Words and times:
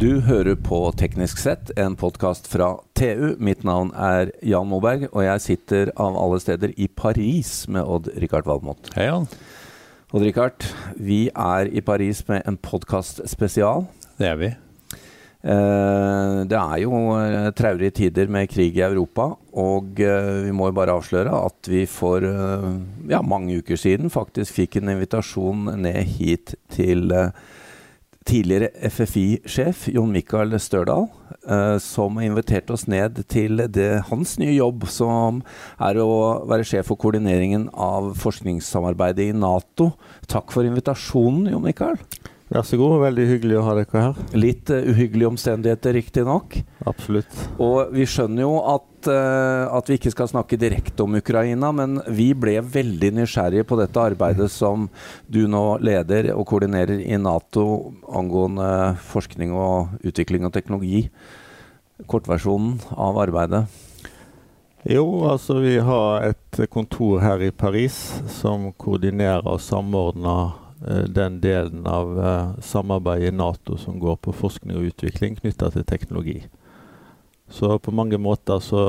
Du 0.00 0.22
hører 0.24 0.56
på 0.56 0.78
Teknisk 0.96 1.42
sett, 1.42 1.74
en 1.76 1.92
podkast 1.92 2.46
fra 2.48 2.70
TU. 2.96 3.34
Mitt 3.36 3.66
navn 3.68 3.90
er 3.92 4.30
Jan 4.40 4.70
Moberg, 4.70 5.10
og 5.10 5.26
jeg 5.26 5.42
sitter 5.44 5.90
av 6.00 6.16
alle 6.16 6.38
steder 6.40 6.72
i 6.80 6.86
Paris 6.88 7.66
med 7.68 7.84
Odd-Rikard 7.84 8.48
Valmot. 8.48 8.88
Hei, 8.94 9.10
Jan. 9.10 9.28
Odd-Rikard, 10.08 10.64
vi 10.96 11.26
er 11.28 11.68
i 11.68 11.84
Paris 11.84 12.24
med 12.32 12.48
en 12.48 12.56
podkastspesial. 12.56 13.84
Det 14.16 14.30
er 14.30 14.40
vi. 14.40 14.50
Eh, 15.40 16.40
det 16.48 16.56
er 16.56 16.80
jo 16.86 17.04
eh, 17.18 17.52
traurige 17.60 17.98
tider 18.00 18.32
med 18.32 18.48
krig 18.56 18.80
i 18.80 18.86
Europa, 18.88 19.34
og 19.52 20.00
eh, 20.00 20.32
vi 20.48 20.56
må 20.56 20.72
jo 20.72 20.78
bare 20.80 20.96
avsløre 20.96 21.44
at 21.44 21.68
vi 21.68 21.84
for 21.84 22.24
ja, 22.24 23.20
mange 23.20 23.60
uker 23.60 23.76
siden 23.76 24.08
faktisk 24.08 24.62
fikk 24.62 24.80
en 24.80 24.96
invitasjon 24.96 25.74
ned 25.84 26.16
hit 26.16 26.56
til 26.72 27.12
tidligere 28.28 28.70
FFI-sjef 28.90 29.86
Jon 29.94 30.12
Michael 30.12 30.54
Størdal, 30.60 31.06
som 31.80 32.18
inviterte 32.20 32.74
oss 32.74 32.84
ned 32.90 33.22
til 33.32 33.62
det, 33.72 34.04
hans 34.10 34.34
nye 34.42 34.52
jobb, 34.52 34.84
som 34.92 35.40
er 35.80 35.98
å 36.02 36.10
være 36.50 36.66
sjef 36.68 36.90
for 36.90 37.00
koordineringen 37.00 37.70
av 37.72 38.12
forskningssamarbeidet 38.20 39.30
i 39.30 39.36
Nato. 39.36 39.92
Takk 40.28 40.52
for 40.52 40.68
invitasjonen, 40.68 41.48
Jon 41.54 41.64
Michael. 41.64 41.96
Vær 42.50 42.64
så 42.66 42.74
god. 42.80 42.96
Veldig 43.04 43.24
hyggelig 43.28 43.58
å 43.60 43.62
ha 43.62 43.76
dere 43.78 44.00
her. 44.02 44.16
Litt 44.34 44.70
uh, 44.74 44.82
uhyggelige 44.90 45.28
omstendigheter, 45.30 45.94
riktignok. 45.94 46.56
Absolutt. 46.82 47.30
Og 47.62 47.92
vi 47.94 48.02
skjønner 48.10 48.42
jo 48.42 48.56
at, 48.72 48.88
uh, 49.06 49.70
at, 49.76 49.86
vi 49.86 49.98
ikke 50.00 50.10
skal 50.10 50.32
snakke 50.32 50.58
direkte 50.58 51.04
om 51.04 51.14
Ukraina, 51.14 51.70
men 51.70 52.00
vi 52.10 52.32
ble 52.34 52.56
veldig 52.66 53.12
nysgjerrige 53.20 53.68
på 53.70 53.78
dette 53.78 54.02
arbeidet 54.02 54.48
som 54.50 54.88
du 55.30 55.44
nå 55.50 55.78
leder 55.78 56.32
og 56.34 56.48
koordinerer 56.50 57.04
i 57.04 57.20
Nato 57.22 57.94
angående 58.10 58.96
forskning 59.12 59.54
og 59.54 60.02
utvikling 60.10 60.48
og 60.48 60.54
teknologi. 60.56 61.04
Kortversjonen 62.10 62.80
av 62.98 63.20
arbeidet. 63.22 63.62
Jo, 64.90 65.04
altså 65.28 65.60
vi 65.60 65.76
har 65.84 66.24
et 66.32 66.60
kontor 66.72 67.20
her 67.22 67.44
i 67.46 67.52
Paris 67.54 67.94
som 68.40 68.72
koordinerer 68.80 69.46
og 69.46 69.60
samordner 69.62 70.56
den 70.80 71.40
delen 71.42 71.84
av 71.86 72.14
uh, 72.18 72.54
samarbeidet 72.64 73.32
i 73.32 73.36
Nato 73.36 73.76
som 73.76 73.98
går 74.00 74.16
på 74.24 74.32
forskning 74.32 74.78
og 74.78 74.88
utvikling 74.92 75.36
knytta 75.36 75.68
til 75.74 75.84
teknologi. 75.84 76.38
Så 77.50 77.78
på 77.78 77.92
mange 77.92 78.18
måter 78.18 78.62
så 78.64 78.84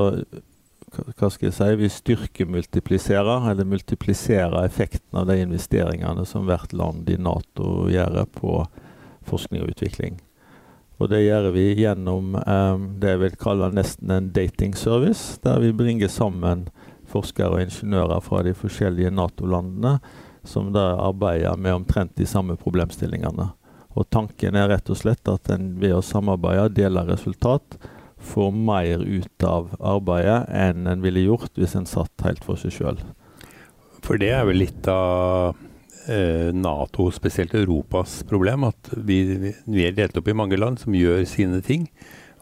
hva 0.91 1.29
skal 1.31 1.47
jeg 1.47 1.55
si, 1.55 1.67
vi 1.79 1.87
styrkemultipliserer, 1.87 3.45
eller 3.51 3.67
multipliserer 3.67 4.57
effekten 4.65 5.21
av 5.21 5.29
de 5.29 5.37
investeringene 5.39 6.25
som 6.27 6.43
hvert 6.49 6.73
land 6.75 7.07
i 7.09 7.15
Nato 7.15 7.87
gjør 7.91 8.25
på 8.35 8.57
forskning 9.27 9.63
og 9.63 9.71
utvikling. 9.71 10.19
Og 10.99 11.09
det 11.09 11.23
gjør 11.23 11.47
vi 11.55 11.69
gjennom 11.79 12.35
um, 12.35 12.83
det 13.01 13.15
jeg 13.15 13.21
vil 13.23 13.37
kalle 13.41 13.71
nesten 13.73 14.11
en 14.13 14.27
dating 14.35 14.75
service, 14.77 15.39
der 15.41 15.63
vi 15.63 15.71
bringer 15.73 16.11
sammen 16.11 16.67
forskere 17.11 17.55
og 17.55 17.63
ingeniører 17.63 18.21
fra 18.23 18.43
de 18.45 18.53
forskjellige 18.55 19.13
Nato-landene 19.15 19.97
som 20.43 20.71
da 20.73 20.95
arbeider 20.99 21.57
med 21.57 21.81
omtrent 21.81 22.15
de 22.17 22.27
samme 22.29 22.57
problemstillingene. 22.59 23.51
Og 23.91 24.07
Tanken 24.09 24.55
er 24.55 24.69
rett 24.71 24.89
og 24.89 24.99
slett 24.99 25.27
at 25.29 25.49
en 25.51 25.73
ved 25.81 25.95
å 25.97 26.03
samarbeide, 26.05 26.71
dele 26.77 27.03
resultat, 27.09 27.77
får 28.21 28.51
mer 28.53 29.01
ut 29.01 29.43
av 29.47 29.71
arbeidet 29.79 30.45
enn 30.53 30.85
en 30.87 31.01
ville 31.01 31.25
gjort 31.25 31.57
hvis 31.57 31.73
en 31.77 31.89
satt 31.89 32.25
helt 32.25 32.43
for 32.45 32.59
seg 32.61 32.75
sjøl. 32.75 33.01
For 34.05 34.21
det 34.21 34.31
er 34.33 34.45
vel 34.47 34.61
litt 34.61 34.87
av 34.89 35.57
eh, 36.07 36.49
Nato, 36.53 37.09
spesielt 37.13 37.53
Europas 37.57 38.21
problem, 38.29 38.67
at 38.69 38.93
vi, 38.93 39.21
vi, 39.65 39.85
er 39.85 39.97
delt 39.97 40.17
opp 40.17 40.29
i 40.29 40.37
mange 40.37 40.57
land 40.57 40.81
som 40.81 40.97
gjør 40.97 41.25
sine 41.29 41.61
ting. 41.65 41.87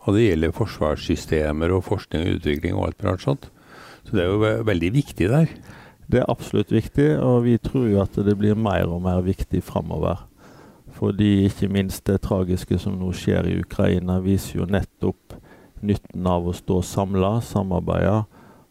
Og 0.05 0.15
det 0.15 0.29
gjelder 0.29 0.55
forsvarssystemer 0.55 1.73
og 1.75 1.85
forskning 1.87 2.23
og 2.25 2.39
utvikling 2.39 2.77
og 2.77 2.89
alt 2.89 3.03
mulig 3.03 3.25
sånt. 3.25 3.49
Så 4.07 4.15
det 4.15 4.23
er 4.23 4.31
jo 4.31 4.53
veldig 4.67 4.93
viktig 4.95 5.27
der. 5.31 5.51
Det 6.09 6.23
er 6.23 6.31
absolutt 6.31 6.71
viktig, 6.73 7.11
og 7.21 7.43
vi 7.45 7.59
tror 7.61 7.85
jo 7.85 7.99
at 8.01 8.15
det 8.25 8.33
blir 8.39 8.57
mer 8.57 8.89
og 8.89 9.03
mer 9.05 9.21
viktig 9.21 9.61
framover. 9.63 10.25
Fordi 10.97 11.45
ikke 11.45 11.69
minst 11.69 12.07
det 12.09 12.23
tragiske 12.25 12.79
som 12.81 12.97
nå 12.97 13.11
skjer 13.13 13.45
i 13.45 13.59
Ukraina, 13.61 14.17
viser 14.23 14.63
jo 14.63 14.65
nettopp 14.65 15.37
nytten 15.85 16.25
av 16.27 16.49
å 16.49 16.55
stå 16.55 16.81
samla, 16.83 17.37
samarbeide 17.45 18.23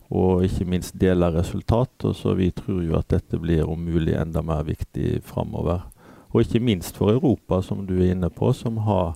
og 0.09 0.44
ikke 0.44 0.66
minst 0.69 0.97
dele 0.98 1.31
resultat. 1.37 1.93
Og 2.04 2.16
så 2.16 2.34
vi 2.37 2.50
tror 2.50 2.82
jo 2.84 2.98
at 2.98 3.10
dette 3.15 3.38
blir 3.41 3.69
om 3.69 3.81
mulig 3.87 4.16
enda 4.19 4.43
mer 4.43 4.66
viktig 4.66 5.21
framover. 5.28 5.87
Og 6.32 6.43
ikke 6.43 6.60
minst 6.65 6.98
for 6.98 7.12
Europa, 7.15 7.62
som 7.62 7.87
du 7.87 8.00
er 8.00 8.12
inne 8.16 8.32
på, 8.34 8.53
som 8.53 8.82
har 8.84 9.15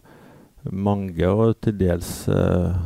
mange 0.70 1.26
og 1.28 1.56
til 1.60 1.74
dels 1.80 2.28
eh, 2.30 2.76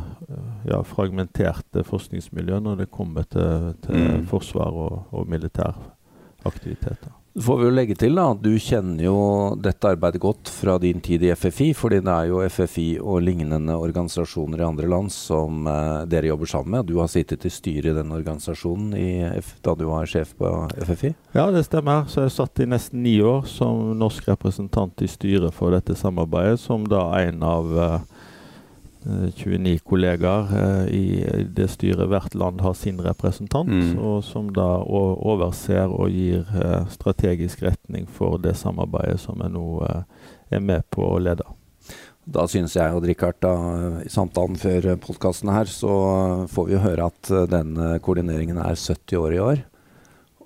ja, 0.67 0.81
fragmenterte 0.83 1.83
forskningsmiljø 1.87 2.59
når 2.63 2.83
det 2.83 2.91
kommer 2.91 3.23
til, 3.31 3.73
til 3.85 3.95
mm. 3.95 4.25
forsvar 4.31 4.71
og, 4.87 5.05
og 5.11 5.29
militæraktiviteter. 5.31 7.15
Så 7.37 7.43
får 7.45 7.57
vi 7.57 7.65
jo 7.67 7.71
legge 7.77 7.93
til 7.93 8.15
da, 8.17 8.23
at 8.33 8.39
Du 8.41 8.55
kjenner 8.57 9.03
jo 9.05 9.17
dette 9.61 9.85
arbeidet 9.85 10.17
godt 10.23 10.49
fra 10.49 10.79
din 10.81 10.97
tid 11.05 11.21
i 11.21 11.35
FFI. 11.37 11.67
fordi 11.77 11.99
det 12.01 12.09
er 12.09 12.31
jo 12.31 12.41
FFI 12.49 12.97
og 12.97 13.21
lignende 13.21 13.75
organisasjoner 13.77 14.57
i 14.57 14.65
andre 14.65 14.87
land 14.89 15.11
som 15.13 15.67
eh, 15.67 16.07
dere 16.09 16.31
jobber 16.31 16.49
sammen 16.49 16.71
med. 16.71 16.87
Du 16.87 16.97
har 16.97 17.07
sittet 17.07 17.45
i 17.45 17.49
styret 17.53 17.91
i 17.91 17.93
den 17.93 18.11
organisasjonen 18.11 18.97
i 18.97 19.21
F 19.37 19.53
da 19.61 19.75
du 19.75 19.85
var 19.85 20.09
sjef 20.09 20.33
på 20.33 20.49
FFI? 20.81 21.13
Ja, 21.35 21.51
det 21.51 21.67
stemmer. 21.67 22.09
Så 22.09 22.25
jeg 22.25 22.33
satt 22.33 22.59
i 22.59 22.65
nesten 22.65 23.03
ni 23.03 23.19
år 23.21 23.45
som 23.45 23.93
norsk 23.99 24.31
representant 24.31 25.05
i 25.05 25.07
styret 25.07 25.53
for 25.53 25.77
dette 25.77 25.93
samarbeidet, 25.93 26.57
som 26.59 26.89
da 26.89 27.05
en 27.21 27.45
av 27.45 27.77
eh, 27.77 27.99
29 29.07 29.73
eh, 29.73 29.79
kollegaer 29.87 30.49
eh, 30.57 30.87
i 30.93 31.43
det 31.55 31.69
styret 31.71 32.09
hvert 32.11 32.35
land 32.35 32.61
har 32.61 32.75
sin 32.77 32.99
representant, 33.03 33.69
mm. 33.69 33.95
og 33.99 34.23
som 34.25 34.49
da 34.53 34.67
overser 34.83 35.87
og 35.87 36.11
gir 36.11 36.43
eh, 36.57 36.83
strategisk 36.91 37.63
retning 37.65 38.07
for 38.07 38.39
det 38.41 38.57
samarbeidet 38.59 39.21
som 39.23 39.39
jeg 39.43 39.53
nå 39.55 39.67
er 39.87 40.63
med 40.63 40.85
på 40.93 41.05
å 41.07 41.21
lede. 41.21 41.47
Da 42.27 42.43
syns 42.51 42.75
jeg 42.75 42.91
og 42.91 43.05
Richard, 43.07 43.39
da, 43.39 43.53
i 44.03 44.11
samtalen 44.11 44.59
før 44.59 44.89
podkasten 44.99 45.51
her, 45.53 45.69
så 45.71 45.93
får 46.51 46.67
vi 46.67 46.83
høre 46.83 47.07
at 47.07 47.31
denne 47.47 47.95
koordineringen 48.03 48.59
er 48.59 48.75
70 48.75 49.21
år 49.21 49.35
i 49.37 49.43
år. 49.43 49.61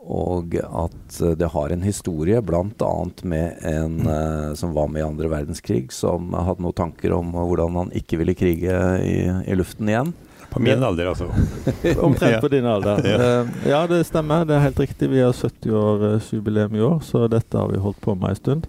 Og 0.02 0.56
at 0.58 1.20
det 1.38 1.52
har 1.54 1.70
en 1.70 1.84
historie, 1.86 2.42
bl.a. 2.42 2.94
med 3.22 3.66
en 3.70 4.00
uh, 4.08 4.54
som 4.58 4.74
var 4.74 4.90
med 4.90 5.04
i 5.04 5.06
andre 5.06 5.30
verdenskrig, 5.30 5.92
som 5.94 6.34
hadde 6.34 6.64
noen 6.66 6.78
tanker 6.78 7.14
om 7.14 7.30
hvordan 7.36 7.78
han 7.78 7.94
ikke 7.94 8.18
ville 8.22 8.36
krige 8.38 8.80
i, 9.06 9.18
i 9.46 9.58
luften 9.58 9.92
igjen. 9.92 10.14
På 10.52 10.60
min 10.60 10.84
alder, 10.84 11.14
altså. 11.14 11.30
Omtrent 12.08 12.42
på 12.42 12.50
din 12.52 12.66
alder. 12.66 13.06
ja. 13.12 13.20
Uh, 13.22 13.52
ja, 13.70 13.84
det 13.88 14.04
stemmer. 14.10 14.48
Det 14.50 14.58
er 14.58 14.66
helt 14.66 14.82
riktig. 14.82 15.12
Vi 15.14 15.22
har 15.22 15.38
70-årsjubileum 15.38 16.76
i 16.76 16.82
år, 16.82 16.98
så 17.06 17.28
dette 17.32 17.62
har 17.62 17.70
vi 17.70 17.84
holdt 17.86 18.02
på 18.02 18.18
med 18.18 18.34
en 18.34 18.42
stund. 18.42 18.66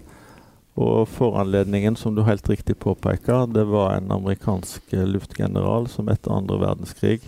Og 0.73 1.09
foranledningen, 1.09 1.97
som 1.97 2.15
du 2.15 2.23
helt 2.25 2.47
riktig 2.49 2.77
påpeker, 2.81 3.49
det 3.53 3.65
var 3.69 3.97
en 3.97 4.13
amerikansk 4.13 4.93
luftgeneral 4.93 5.89
som 5.89 6.07
etter 6.13 6.33
andre 6.33 6.61
verdenskrig 6.61 7.19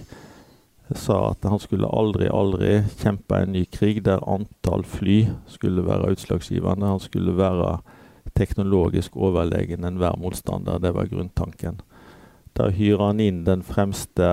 sa 0.94 1.32
at 1.32 1.46
han 1.50 1.60
skulle 1.60 1.90
aldri, 1.90 2.28
aldri 2.30 2.84
kjempe 3.02 3.40
en 3.42 3.56
ny 3.56 3.64
krig 3.74 4.04
der 4.06 4.22
antall 4.30 4.86
fly 4.86 5.24
skulle 5.50 5.86
være 5.86 6.12
utslagsgivende. 6.14 6.92
Han 6.94 7.02
skulle 7.02 7.34
være 7.38 7.80
teknologisk 8.36 9.16
overlegen 9.18 9.86
enhver 9.88 10.20
motstander. 10.22 10.78
Det 10.80 10.94
var 10.94 11.10
grunntanken. 11.10 11.82
Da 12.56 12.70
hyrer 12.70 13.08
han 13.08 13.24
inn 13.24 13.44
den 13.48 13.66
fremste 13.66 14.30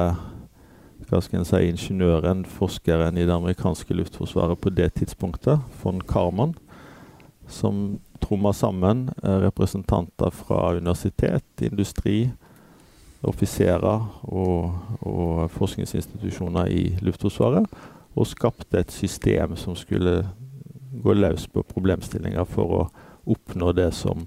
hva 1.09 1.21
skal 1.21 1.43
en 1.43 1.49
si, 1.49 1.59
ingeniøren, 1.69 2.45
forskeren 2.49 3.19
i 3.19 3.27
det 3.27 3.35
amerikanske 3.35 3.95
luftforsvaret 3.99 4.61
på 4.63 4.71
det 4.73 4.93
tidspunktet, 4.97 5.61
von 5.83 6.01
Karman, 6.09 6.55
som 7.51 7.99
trommer 8.23 8.55
sammen 8.57 9.09
eh, 9.23 9.39
representanter 9.43 10.33
fra 10.33 10.71
universitet, 10.79 11.45
industri, 11.61 12.31
offiserer 13.23 14.07
og, 14.23 14.73
og, 15.01 15.51
forskningsinstitusjoner 15.55 16.71
i 16.73 16.83
Luftforsvaret, 17.05 17.67
og 18.13 18.29
skapte 18.29 18.83
et 18.83 18.93
system 18.93 19.57
som 19.57 19.77
skulle 19.79 20.23
gå 20.93 21.15
løs 21.17 21.47
på 21.49 21.65
problemstillinger 21.65 22.45
for 22.45 22.77
å 22.77 22.83
oppnå 23.33 23.73
det 23.79 23.89
som, 23.97 24.27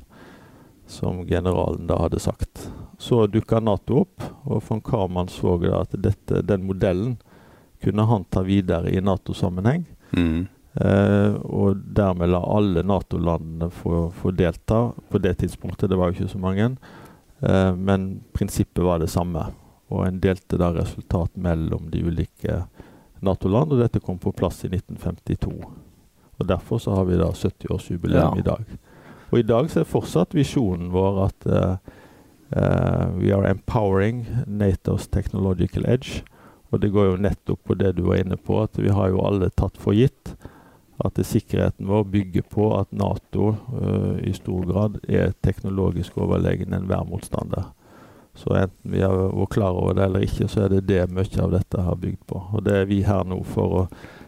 som 0.88 1.22
generalen 1.28 1.86
da 1.90 2.00
hadde 2.02 2.24
sagt. 2.24 2.70
Så 2.98 3.26
dukka 3.28 3.60
Nato 3.60 4.06
opp, 4.06 4.24
og 4.48 4.64
von 4.66 4.82
Karman 4.82 5.30
så 5.30 5.58
at 5.76 5.94
dette, 6.00 6.42
den 6.42 6.66
modellen 6.66 7.18
kunne 7.84 8.08
han 8.10 8.26
ta 8.32 8.42
videre 8.42 8.90
i 8.90 9.02
Nato-sammenheng. 9.04 9.86
Mm. 10.16 10.48
Eh, 10.76 11.34
og 11.46 11.78
dermed 11.96 12.32
la 12.32 12.42
alle 12.52 12.84
Nato-landene 12.84 13.70
få, 13.72 14.10
få, 14.16 14.32
delta 14.36 14.90
på 15.10 15.22
det 15.24 15.38
tidspunktet. 15.44 15.90
Det 15.90 16.00
var 16.00 16.10
jo 16.10 16.18
ikke 16.18 16.34
så 16.34 16.42
mange. 16.42 16.72
Eh, 17.40 17.72
men 17.76 18.24
prinsippet 18.34 18.84
var 18.84 19.00
det 19.04 19.12
samme. 19.12 19.48
Og 19.94 20.06
en 20.08 20.20
delte 20.20 20.60
da 20.60 20.72
resultat 20.76 21.36
mellom 21.38 21.90
de 21.94 22.04
ulike 22.06 22.64
Nato-land, 23.26 23.74
og 23.74 23.80
dette 23.80 24.02
kom 24.04 24.18
på 24.22 24.34
plass 24.36 24.64
i 24.66 24.70
1952. 24.72 25.54
Og 26.36 26.48
Derfor 26.48 26.82
så 26.82 26.98
har 26.98 27.06
vi 27.08 27.20
da 27.20 27.30
70-årsjubileum 27.32 28.36
ja. 28.36 28.40
i 28.40 28.46
dag. 28.46 28.66
Og 29.32 29.40
i 29.40 29.46
dag 29.48 29.70
så 29.72 29.82
er 29.82 29.90
fortsatt 29.90 30.36
visjonen 30.36 30.92
vår 30.94 31.22
at 31.26 31.48
uh, 31.50 31.94
Uh, 32.56 33.10
we 33.18 33.32
are 33.34 33.48
empowering 33.50 34.28
NATO's 34.48 35.08
technological 35.12 35.86
edge. 35.86 36.24
Og 36.70 36.82
det 36.82 36.92
går 36.94 37.06
jo 37.06 37.22
nettopp 37.22 37.64
på 37.64 37.78
det 37.78 37.96
du 37.98 38.06
var 38.06 38.22
inne 38.22 38.38
på, 38.38 38.60
at 38.64 38.78
vi 38.78 38.92
har 38.94 39.10
jo 39.10 39.24
alle 39.26 39.50
tatt 39.50 39.78
for 39.82 39.98
gitt 39.98 40.36
at 41.04 41.20
sikkerheten 41.28 41.88
vår 41.90 42.04
bygger 42.04 42.46
på 42.52 42.70
at 42.78 42.92
Nato 42.96 43.50
uh, 43.52 44.16
i 44.24 44.32
stor 44.34 44.66
grad 44.70 45.00
er 45.08 45.34
teknologisk 45.44 46.18
overlegen 46.18 46.74
enhver 46.74 47.04
motstander. 47.10 47.72
Så 48.36 48.52
enten 48.56 48.92
vi 48.92 49.04
har 49.04 49.16
vært 49.16 49.54
klar 49.56 49.76
over 49.76 49.96
det 49.96 50.10
eller 50.10 50.26
ikke, 50.28 50.50
så 50.52 50.66
er 50.66 50.76
det 50.76 50.86
det 50.90 51.06
mye 51.12 51.42
av 51.44 51.56
dette 51.56 51.88
har 51.88 52.00
bygd 52.00 52.26
på. 52.28 52.42
Og 52.58 52.64
det 52.68 52.82
er 52.82 52.90
vi 52.90 53.00
her 53.08 53.24
nå 53.28 53.40
for 53.48 53.80
å 53.80 53.84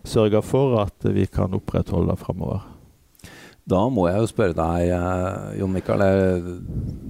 sørge 0.07 0.41
for 0.47 0.79
at 0.83 1.07
vi 1.11 1.27
kan 1.27 1.55
opprettholde 1.55 2.15
framover. 2.19 2.63
Da 3.67 3.81
må 3.91 4.05
jeg 4.07 4.21
jo 4.23 4.27
spørre 4.31 4.55
deg, 4.55 4.93
eh, 4.95 5.57
Jon 5.59 5.73
Mikael. 5.73 6.03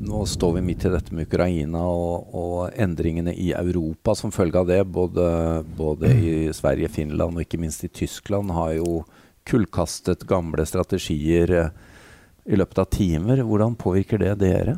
Nå 0.10 0.24
står 0.26 0.56
vi 0.56 0.64
midt 0.66 0.88
i 0.88 0.94
dette 0.96 1.14
med 1.14 1.28
Ukraina 1.30 1.84
og, 1.86 2.34
og 2.34 2.72
endringene 2.74 3.36
i 3.38 3.52
Europa 3.54 4.16
som 4.18 4.34
følge 4.34 4.64
av 4.64 4.72
det. 4.72 4.80
Både, 4.90 5.28
både, 5.78 6.10
i 6.18 6.34
Sverige, 6.58 6.90
Finland 6.90 7.38
og 7.38 7.46
ikke 7.46 7.62
minst 7.62 7.86
i 7.86 7.92
Tyskland 7.94 8.56
har 8.58 8.74
jo 8.80 9.04
kullkastet 9.48 10.28
gamle 10.30 10.66
strategier 10.68 11.54
eh, 11.56 11.74
i 12.48 12.60
løpet 12.60 12.84
av 12.84 12.92
timer. 12.94 13.44
Hvordan 13.48 13.76
påvirker 13.80 14.22
det 14.22 14.36
dere? 14.44 14.78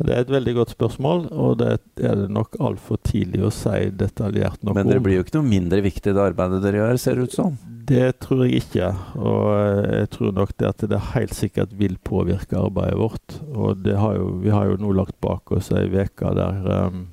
Det 0.00 0.14
er 0.14 0.22
et 0.24 0.32
veldig 0.32 0.54
godt 0.56 0.70
spørsmål, 0.72 1.26
og 1.28 1.58
det 1.60 1.74
er 2.00 2.14
det 2.22 2.30
nok 2.32 2.56
altfor 2.64 2.96
tidlig 3.04 3.42
å 3.44 3.50
si 3.52 3.90
detaljert 4.00 4.62
noe 4.64 4.72
om. 4.72 4.78
Men 4.78 4.88
det 4.88 5.02
blir 5.04 5.18
jo 5.18 5.24
ikke 5.26 5.36
noe 5.36 5.48
mindre 5.50 5.82
viktig 5.84 6.14
det 6.16 6.22
arbeidet 6.24 6.62
dere 6.64 6.80
gjør, 6.80 7.00
ser 7.02 7.18
det 7.18 7.26
ut 7.28 7.36
som? 7.36 7.58
Det 7.90 8.06
tror 8.22 8.46
jeg 8.46 8.62
ikke. 8.62 8.88
Og 9.20 9.44
jeg 9.90 10.08
tror 10.14 10.32
nok 10.38 10.54
det 10.56 10.70
at 10.70 10.86
det 10.88 11.02
helt 11.10 11.36
sikkert 11.36 11.74
vil 11.76 11.98
påvirke 12.06 12.56
arbeidet 12.56 12.96
vårt. 12.96 13.36
Og 13.52 13.90
har 14.04 14.16
jo, 14.16 14.30
vi 14.40 14.54
har 14.54 14.70
jo 14.70 14.80
nå 14.80 14.94
lagt 14.96 15.18
bak 15.20 15.52
oss 15.52 15.68
ei 15.76 15.84
uke 15.90 16.32
der 16.38 16.70
um, 16.88 17.04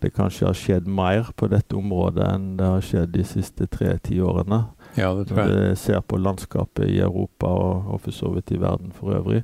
det 0.00 0.14
kanskje 0.14 0.46
har 0.46 0.56
skjedd 0.56 0.88
mer 0.88 1.32
på 1.36 1.48
dette 1.50 1.76
området 1.76 2.24
enn 2.24 2.52
det 2.56 2.72
har 2.72 2.84
skjedd 2.84 3.12
de 3.16 3.24
siste 3.26 3.66
tre 3.68 3.96
tiårene. 4.06 4.62
Ja, 4.98 5.12
det 5.14 5.28
tror 5.28 5.40
jeg. 5.42 5.54
Når 5.54 5.64
vi 5.64 5.80
ser 5.80 6.04
på 6.04 6.20
landskapet 6.20 6.90
i 6.90 7.00
Europa 7.04 7.50
og, 7.54 7.90
og 7.94 8.04
for 8.04 8.16
så 8.16 8.32
vidt 8.34 8.52
i 8.54 8.60
verden 8.60 8.92
for 8.96 9.14
øvrig. 9.16 9.42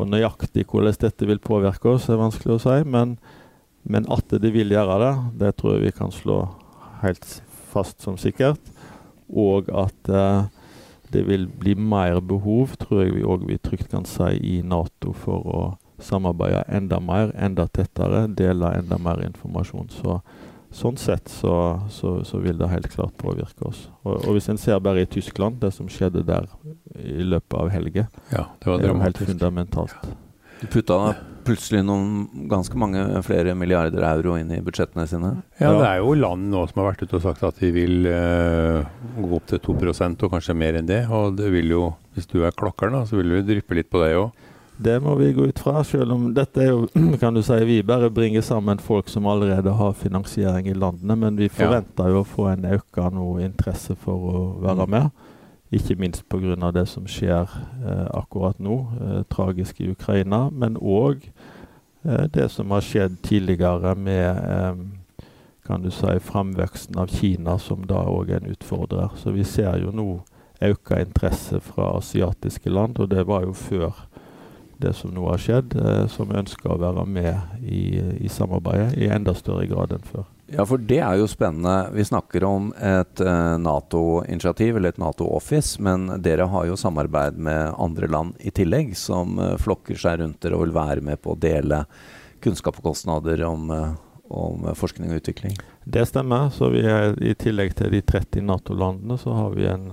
Og 0.00 0.08
nøyaktig 0.08 0.66
hvordan 0.68 0.96
dette 1.00 1.28
vil 1.28 1.42
påvirke 1.44 1.94
oss, 1.94 2.08
er 2.08 2.20
vanskelig 2.20 2.56
å 2.56 2.62
si. 2.62 2.76
Men, 2.88 3.16
men 3.84 4.08
at 4.12 4.32
det 4.42 4.52
vil 4.54 4.72
gjøre 4.72 5.00
det, 5.02 5.14
det 5.42 5.54
tror 5.60 5.76
jeg 5.76 5.88
vi 5.88 5.96
kan 5.96 6.14
slå 6.14 6.42
helt 7.02 7.26
fast 7.72 8.00
som 8.04 8.16
sikkert. 8.20 8.60
Og 9.30 9.68
at 9.72 10.10
eh, 10.10 10.48
det 11.12 11.26
vil 11.28 11.46
bli 11.48 11.74
mer 11.74 12.20
behov, 12.20 12.76
tror 12.80 13.04
jeg 13.04 13.14
vi 13.16 13.26
òg 13.26 13.46
vi 13.48 13.58
trygt 13.62 13.90
kan 13.92 14.06
si, 14.08 14.32
i 14.40 14.60
Nato 14.62 15.14
for 15.16 15.46
å 15.46 15.62
samarbeide 16.00 16.64
enda 16.72 17.00
mer, 17.04 17.32
enda 17.36 17.66
tettere, 17.68 18.24
dele 18.26 18.72
enda 18.78 18.98
mer 18.98 19.20
informasjon. 19.26 19.90
Så 19.92 20.20
sånn 20.74 20.98
sett 21.00 21.28
så, 21.32 21.52
så, 21.90 22.20
så, 22.26 22.38
vil 22.42 22.58
det 22.58 22.70
helt 22.70 22.88
klart 22.92 23.16
påvirke 23.18 23.66
oss. 23.66 23.88
Og, 24.04 24.20
og 24.22 24.36
hvis 24.36 24.48
en 24.52 24.60
ser 24.60 24.78
bare 24.84 25.02
i 25.04 25.10
Tyskland, 25.10 25.58
det 25.62 25.72
som 25.76 25.90
skjedde 25.90 26.22
der 26.28 26.46
i 26.98 27.26
løpet 27.26 27.58
av 27.58 27.72
helga, 27.74 28.06
Ja, 28.30 28.46
det 28.62 28.70
var 28.70 28.84
dramatisk. 28.84 29.24
Helt 29.26 29.34
fundamentalt. 29.34 29.96
Ja. 30.02 30.16
Du 30.60 30.66
putta 30.68 30.96
plutselig 31.46 31.80
noen 31.88 32.44
ganske 32.50 32.76
mange 32.78 33.00
flere 33.24 33.54
milliarder 33.56 34.04
euro 34.10 34.34
inn 34.36 34.50
i 34.52 34.60
budsjettene 34.64 35.06
sine? 35.08 35.30
Ja, 35.56 35.72
det 35.72 35.86
er 35.88 36.02
jo 36.02 36.12
land 36.18 36.50
nå 36.52 36.66
som 36.68 36.82
har 36.82 36.90
vært 36.90 37.04
ute 37.06 37.16
og 37.16 37.24
sagt 37.24 37.46
at 37.48 37.62
de 37.62 37.70
vil 37.74 38.04
uh, 38.04 38.84
gå 39.16 39.30
opp 39.38 39.48
til 39.48 39.62
2% 39.64 40.26
og 40.26 40.34
kanskje 40.36 40.58
mer 40.60 40.76
enn 40.76 40.90
det. 40.90 41.06
Og 41.08 41.38
det 41.38 41.48
vil 41.54 41.72
jo, 41.72 41.86
hvis 42.16 42.28
du 42.30 42.42
er 42.44 42.56
klokker, 42.56 42.92
da, 42.92 43.06
så 43.08 43.18
vil 43.18 43.32
du 43.32 43.40
dryppe 43.54 43.78
litt 43.78 43.88
på 43.92 44.04
det 44.04 44.12
òg. 44.20 44.46
Det 44.82 44.96
må 45.04 45.14
vi 45.14 45.32
gå 45.36 45.44
ut 45.50 45.58
fra, 45.60 45.82
selv 45.84 46.14
om 46.14 46.30
dette 46.32 46.62
er 46.64 46.70
jo, 46.70 46.86
kan 47.20 47.36
du 47.36 47.42
si, 47.44 47.58
vi 47.68 47.82
bare 47.84 48.08
bringer 48.10 48.40
sammen 48.40 48.78
folk 48.80 49.10
som 49.12 49.26
allerede 49.28 49.74
har 49.76 49.92
finansiering 49.92 50.70
i 50.70 50.76
landene. 50.76 51.16
Men 51.20 51.36
vi 51.36 51.50
forventer 51.52 52.08
jo 52.08 52.22
å 52.22 52.28
få 52.28 52.46
en 52.54 52.64
økende 52.64 53.44
interesse 53.44 53.96
for 54.00 54.30
å 54.30 54.44
være 54.64 54.86
mm. 54.86 54.94
med. 54.94 55.26
Ikke 55.76 55.98
minst 56.00 56.24
pga. 56.32 56.70
det 56.72 56.86
som 56.88 57.04
skjer 57.06 57.44
eh, 57.44 58.06
akkurat 58.16 58.58
nå, 58.58 58.78
eh, 59.00 59.20
tragisk 59.28 59.80
i 59.84 59.90
Ukraina. 59.92 60.48
Men 60.50 60.80
òg 60.80 61.28
eh, 61.28 62.24
det 62.32 62.48
som 62.48 62.72
har 62.72 62.80
skjedd 62.80 63.20
tidligere 63.22 63.94
med 63.94 64.26
eh, 64.32 64.80
kan 65.66 65.84
du 65.84 65.90
si, 65.90 66.18
framveksten 66.18 66.98
av 66.98 67.12
Kina, 67.12 67.58
som 67.58 67.84
da 67.86 68.00
òg 68.08 68.32
er 68.32 68.40
en 68.40 68.50
utfordrer. 68.50 69.12
Så 69.20 69.36
vi 69.36 69.44
ser 69.44 69.76
jo 69.84 69.92
nå 69.94 70.08
økt 70.60 70.90
interesse 70.96 71.60
fra 71.60 71.92
asiatiske 71.98 72.72
land, 72.72 72.98
og 72.98 73.12
det 73.12 73.26
var 73.28 73.44
jo 73.46 73.52
før 73.56 73.92
det 74.80 74.92
som 74.96 75.12
nå 75.14 75.26
har 75.28 75.40
skjedd, 75.40 75.76
eh, 75.76 76.04
som 76.12 76.32
ønsker 76.34 76.72
å 76.72 76.80
være 76.80 77.06
med 77.06 77.62
i, 77.62 78.00
i 78.24 78.28
samarbeidet 78.32 78.96
i 78.98 79.10
enda 79.12 79.34
større 79.36 79.66
grad 79.70 79.94
enn 79.96 80.06
før. 80.06 80.26
Ja, 80.50 80.64
for 80.66 80.82
det 80.82 80.98
er 80.98 81.14
jo 81.20 81.28
spennende. 81.30 81.92
Vi 81.94 82.04
snakker 82.08 82.42
om 82.48 82.72
et 82.74 83.20
uh, 83.22 83.54
Nato-initiativ, 83.62 84.76
eller 84.76 84.90
et 84.90 84.98
Nato-office, 84.98 85.78
men 85.78 86.08
dere 86.24 86.48
har 86.50 86.66
jo 86.66 86.78
samarbeid 86.80 87.38
med 87.38 87.76
andre 87.78 88.08
land 88.10 88.40
i 88.42 88.50
tillegg, 88.50 88.96
som 88.98 89.38
uh, 89.38 89.54
flokker 89.62 90.00
seg 90.00 90.18
rundt 90.18 90.40
dere 90.42 90.58
og 90.58 90.64
vil 90.64 90.74
være 90.74 91.04
med 91.06 91.22
på 91.22 91.36
å 91.36 91.38
dele 91.38 91.84
kunnskap 92.42 92.80
og 92.80 92.88
kostnader 92.88 93.44
om, 93.46 93.70
om 94.26 94.66
forskning 94.74 95.12
og 95.12 95.20
utvikling. 95.20 95.54
Det 95.84 96.02
stemmer. 96.08 96.50
Så 96.56 96.72
vi 96.74 96.82
er, 96.82 97.14
i 97.22 97.36
tillegg 97.38 97.76
til 97.78 97.94
de 97.94 98.02
30 98.02 98.42
Nato-landene, 98.50 99.20
så 99.22 99.36
har 99.36 99.54
vi 99.54 99.70
en 99.70 99.86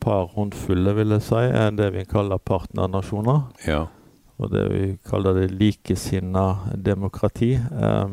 par 0.00 0.30
håndfulle, 0.34 0.94
vil 0.96 1.16
jeg 1.16 1.26
si, 1.28 1.44
er 1.60 1.70
det 1.76 1.92
vi 1.94 2.08
kaller 2.08 2.42
partnernasjoner. 2.42 3.46
Ja 3.66 3.86
og 4.38 4.50
det 4.50 4.68
vi 4.70 4.82
kaller 5.06 5.34
det 5.34 5.48
likesinna 5.58 6.58
demokrati 6.74 7.54
eh, 7.58 8.10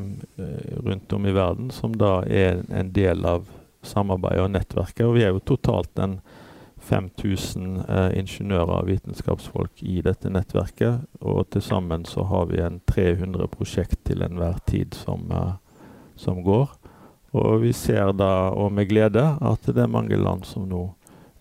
rundt 0.82 1.14
om 1.14 1.26
i 1.26 1.32
verden, 1.32 1.70
som 1.72 1.94
da 1.98 2.24
er 2.26 2.64
en 2.74 2.90
del 2.94 3.22
av 3.30 3.46
samarbeidet 3.86 4.48
og 4.48 4.56
nettverket. 4.56 5.04
Og 5.06 5.20
vi 5.20 5.26
er 5.28 5.36
jo 5.36 5.44
totalt 5.46 6.02
en 6.02 6.18
5000 6.82 7.78
eh, 7.86 8.18
ingeniører 8.18 8.74
og 8.74 8.90
vitenskapsfolk 8.90 9.86
i 9.86 10.00
dette 10.06 10.34
nettverket. 10.34 11.06
Og 11.22 11.46
til 11.54 11.62
sammen 11.62 12.10
så 12.10 12.26
har 12.26 12.50
vi 12.50 12.64
en 12.66 12.82
300 12.90 13.46
prosjekt 13.54 14.02
til 14.10 14.26
enhver 14.26 14.58
tid 14.66 14.98
som, 14.98 15.30
eh, 15.30 15.54
som 16.18 16.42
går. 16.42 16.74
Og 17.38 17.62
vi 17.68 17.74
ser 17.74 18.16
da, 18.18 18.50
og 18.50 18.74
med 18.74 18.90
glede, 18.90 19.28
at 19.46 19.70
det 19.70 19.84
er 19.84 19.94
mange 19.94 20.18
land 20.18 20.50
som 20.50 20.66
nå 20.72 20.88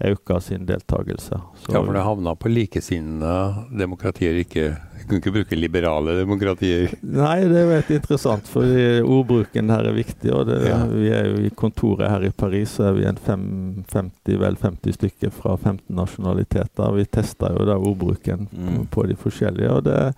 øke 0.02 0.40
sin 0.42 0.66
deltakelse. 0.66 1.38
Så 1.62 1.72
ja, 1.72 1.78
for 1.78 1.94
det 1.94 2.02
havna 2.02 2.34
på 2.34 2.50
likesinnede 2.50 3.68
demokratier, 3.78 4.40
ikke 4.42 4.74
Jeg 5.04 5.08
kunne 5.08 5.20
ikke 5.20 5.32
bruke 5.34 5.56
liberale 5.58 6.12
demokratier? 6.16 6.94
Nei, 7.02 7.42
det 7.44 7.58
er 7.60 7.66
jo 7.66 7.72
helt 7.74 7.90
interessant, 7.92 8.46
for 8.48 8.64
ordbruken 9.04 9.68
her 9.68 9.84
er 9.90 9.92
viktig. 9.92 10.30
og 10.32 10.46
det, 10.48 10.62
ja. 10.64 10.78
Vi 10.88 11.10
er 11.12 11.26
jo 11.28 11.42
i 11.44 11.50
kontoret 11.52 12.08
her 12.08 12.24
i 12.24 12.30
Paris, 12.30 12.78
så 12.78 12.88
er 12.88 12.96
vi 12.96 13.04
en 13.04 13.20
fem, 13.20 13.44
50, 13.92 14.38
vel 14.40 14.56
50 14.56 14.96
stykker 14.96 15.34
fra 15.34 15.58
15 15.58 15.92
nasjonaliteter. 15.94 16.96
Vi 16.96 17.04
testa 17.04 17.52
jo 17.52 17.66
da 17.68 17.76
ordbruken 17.76 18.48
mm. 18.50 18.86
på 18.90 19.04
de 19.10 19.18
forskjellige. 19.20 19.70
og 19.76 19.84
det 19.84 20.14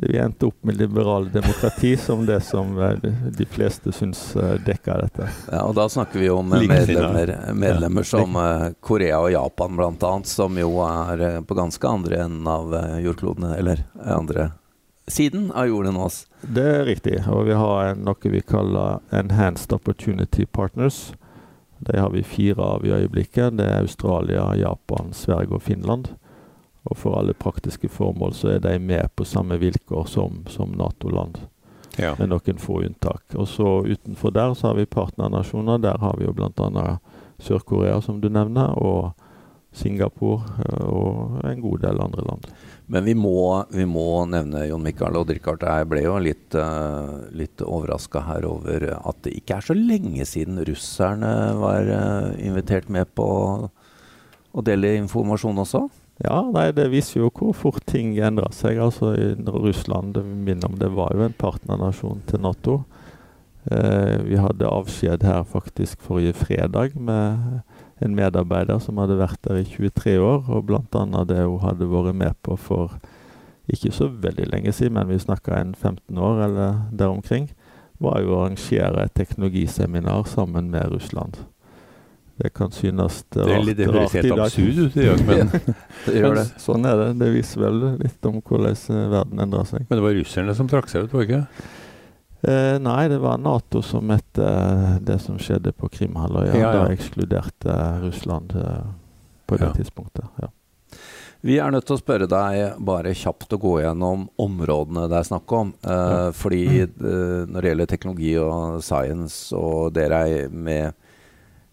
vi 0.00 0.18
endte 0.18 0.46
opp 0.46 0.64
med 0.64 0.76
liberale 0.76 1.28
demokrati 1.28 1.96
som 1.96 2.26
det 2.26 2.40
som 2.40 2.78
eh, 2.78 3.10
de 3.38 3.44
fleste 3.44 3.92
syns 3.92 4.36
eh, 4.36 4.54
dekker 4.66 5.02
dette. 5.02 5.26
Ja, 5.50 5.64
og 5.64 5.74
Da 5.74 5.88
snakker 5.88 6.22
vi 6.22 6.30
om 6.30 6.48
medlemmer, 6.48 7.32
medlemmer 7.54 8.06
som 8.06 8.36
eh, 8.38 8.68
Korea 8.80 9.18
og 9.18 9.32
Japan 9.32 9.74
bl.a., 9.76 10.12
som 10.24 10.58
jo 10.58 10.70
er 10.86 11.42
på 11.42 11.58
ganske 11.58 11.88
andre 11.88 12.22
enden 12.28 12.46
av 12.46 12.76
jordkloden, 13.02 13.50
eller 13.58 13.82
andre 14.04 14.52
siden 15.10 15.50
av 15.50 15.66
jorden 15.66 15.96
enn 15.96 16.02
oss. 16.06 16.26
Det 16.42 16.62
er 16.62 16.86
riktig, 16.86 17.16
og 17.26 17.48
vi 17.48 17.56
har 17.58 17.96
noe 17.98 18.30
vi 18.30 18.44
kaller 18.44 19.00
Enhanced 19.10 19.72
Opportunity 19.74 20.46
Partners. 20.46 21.08
De 21.78 21.98
har 21.98 22.10
vi 22.14 22.22
fire 22.22 22.62
av 22.62 22.86
i 22.86 22.94
øyeblikket. 22.94 23.56
Det 23.58 23.66
er 23.66 23.82
Australia, 23.82 24.52
Japan, 24.58 25.10
Sverige 25.14 25.58
og 25.58 25.62
Finland. 25.66 26.12
Og 26.88 26.96
for 26.96 27.18
alle 27.18 27.36
praktiske 27.36 27.90
formål 27.92 28.34
så 28.36 28.54
er 28.54 28.64
de 28.64 28.78
med 28.80 29.12
på 29.16 29.26
samme 29.28 29.58
vilkår 29.60 30.08
som, 30.08 30.42
som 30.48 30.72
Nato-land. 30.76 31.38
Ja. 31.98 32.14
Med 32.18 32.30
noen 32.30 32.60
få 32.62 32.82
unntak. 32.86 33.24
Og 33.34 33.48
så 33.50 33.82
utenfor 33.84 34.32
der 34.32 34.54
så 34.54 34.70
har 34.70 34.78
vi 34.78 34.86
partnernasjoner. 34.86 35.82
Der 35.82 35.98
har 36.00 36.18
vi 36.18 36.28
jo 36.28 36.34
bl.a. 36.36 36.98
Sør-Korea, 37.42 38.00
som 38.02 38.20
du 38.22 38.28
nevner, 38.32 38.74
og 38.78 39.12
Singapore 39.74 40.42
eh, 40.64 40.86
og 40.88 41.38
en 41.46 41.60
god 41.62 41.84
del 41.84 42.00
andre 42.02 42.24
land. 42.24 42.48
Men 42.88 43.04
vi 43.04 43.14
må, 43.18 43.64
vi 43.68 43.84
må 43.84 44.24
nevne 44.30 44.64
Jon 44.70 44.82
Mikael 44.82 45.18
og 45.20 45.28
Richard. 45.28 45.62
Jeg 45.66 45.88
ble 45.90 46.06
jo 46.06 46.14
litt, 46.24 46.56
uh, 46.56 47.28
litt 47.36 47.60
overraska 47.60 48.22
her 48.30 48.46
over 48.48 48.86
at 48.96 49.20
det 49.26 49.34
ikke 49.36 49.58
er 49.58 49.66
så 49.66 49.76
lenge 49.76 50.24
siden 50.24 50.62
russerne 50.64 51.32
var 51.60 51.90
uh, 51.92 52.30
invitert 52.40 52.88
med 52.88 53.12
på 53.12 53.28
å 54.48 54.64
dele 54.64 54.96
informasjon 55.02 55.60
også. 55.66 55.84
Ja, 56.18 56.40
nei, 56.50 56.72
det 56.74 56.88
viser 56.90 57.20
jo 57.20 57.28
hvor 57.30 57.54
fort 57.54 57.84
ting 57.86 58.16
endrer 58.18 58.50
seg. 58.54 58.80
Altså 58.82 59.12
Russland 59.54 60.16
det 60.16 60.24
minner 60.26 60.66
om 60.66 60.78
det 60.80 60.90
var 60.96 61.14
jo 61.14 61.26
en 61.26 61.36
partnernasjon 61.38 62.24
til 62.26 62.42
Nato. 62.42 62.80
Eh, 63.70 64.16
vi 64.26 64.38
hadde 64.40 64.70
avskjed 64.70 65.22
her 65.26 65.44
faktisk 65.46 66.02
forrige 66.02 66.34
fredag 66.40 66.96
med 66.96 67.60
en 68.02 68.14
medarbeider 68.16 68.80
som 68.82 68.98
hadde 69.02 69.18
vært 69.18 69.40
der 69.46 69.60
i 69.60 69.66
23 69.68 70.16
år, 70.22 70.48
og 70.48 70.66
bl.a. 70.66 71.24
det 71.28 71.42
hun 71.44 71.62
hadde 71.62 71.90
vært 71.90 72.18
med 72.18 72.38
på 72.46 72.56
for 72.58 72.98
ikke 73.68 73.92
så 73.92 74.08
veldig 74.08 74.46
lenge 74.48 74.72
siden, 74.72 74.96
men 74.96 75.10
vi 75.10 75.20
snakka 75.20 75.58
en 75.58 75.74
15 75.74 76.18
år 76.18 76.42
eller 76.46 76.80
der 76.90 77.12
omkring, 77.12 77.50
var 78.00 78.22
jo 78.22 78.32
å 78.32 78.42
arrangere 78.44 79.04
et 79.04 79.14
teknologiseminar 79.18 80.24
sammen 80.30 80.70
med 80.72 80.94
Russland. 80.94 81.42
Det 82.38 82.52
kan 82.54 82.70
synes 82.70 83.24
det 83.34 83.42
er 83.50 83.64
litt 83.66 83.80
rart 83.90 84.14
i 84.14 84.28
dag. 84.28 84.44
Absurd, 84.44 84.92
det 84.94 85.14
men 85.26 85.48
det 86.04 86.20
gjør 86.20 86.36
det. 86.38 86.44
sånn 86.66 86.86
er 86.86 87.00
det. 87.00 87.08
Det 87.18 87.30
viser 87.34 87.64
vel 87.64 87.80
litt 87.98 88.28
om 88.30 88.38
hvordan 88.38 88.76
eh, 88.78 89.08
verden 89.10 89.42
endrer 89.42 89.66
seg. 89.66 89.88
Men 89.88 89.98
det 89.98 90.04
var 90.04 90.14
russerne 90.20 90.54
som 90.54 90.70
trakk 90.70 90.92
seg 90.92 91.08
ut, 91.08 91.16
var 91.16 91.24
det 91.24 91.28
ikke? 91.32 91.72
Eh, 92.40 92.76
nei, 92.78 93.08
det 93.10 93.18
var 93.18 93.40
Nato 93.42 93.82
som 93.82 94.10
etter 94.14 94.46
eh, 94.46 95.00
det 95.02 95.18
som 95.24 95.40
skjedde 95.42 95.72
på 95.74 95.90
Krimhalvøya, 95.90 96.52
ja, 96.54 96.60
ja. 96.62 96.70
da 96.76 96.94
ekskluderte 96.94 97.74
Russland 98.04 98.54
eh, 98.54 98.86
på 99.50 99.58
det 99.58 99.72
ja. 99.72 99.74
tidspunktet. 99.80 100.30
ja. 100.38 100.52
Vi 101.40 101.54
er 101.62 101.70
nødt 101.70 101.86
til 101.86 101.94
å 101.94 102.00
spørre 102.00 102.26
deg 102.30 102.78
bare 102.82 103.14
kjapt 103.14 103.52
å 103.54 103.60
gå 103.62 103.76
gjennom 103.78 104.24
områdene 104.42 105.04
det 105.10 105.20
er 105.20 105.26
snakk 105.26 105.52
om. 105.54 105.74
Eh, 105.82 106.14
ja. 106.14 106.30
Fordi 106.34 106.64
mm. 106.86 107.50
når 107.50 107.58
det 107.58 107.70
gjelder 107.72 107.90
teknologi 107.90 108.32
og 108.42 108.80
science, 108.86 109.54
og 109.54 109.92
dere 109.98 110.22
er 110.30 110.54
med 110.54 110.94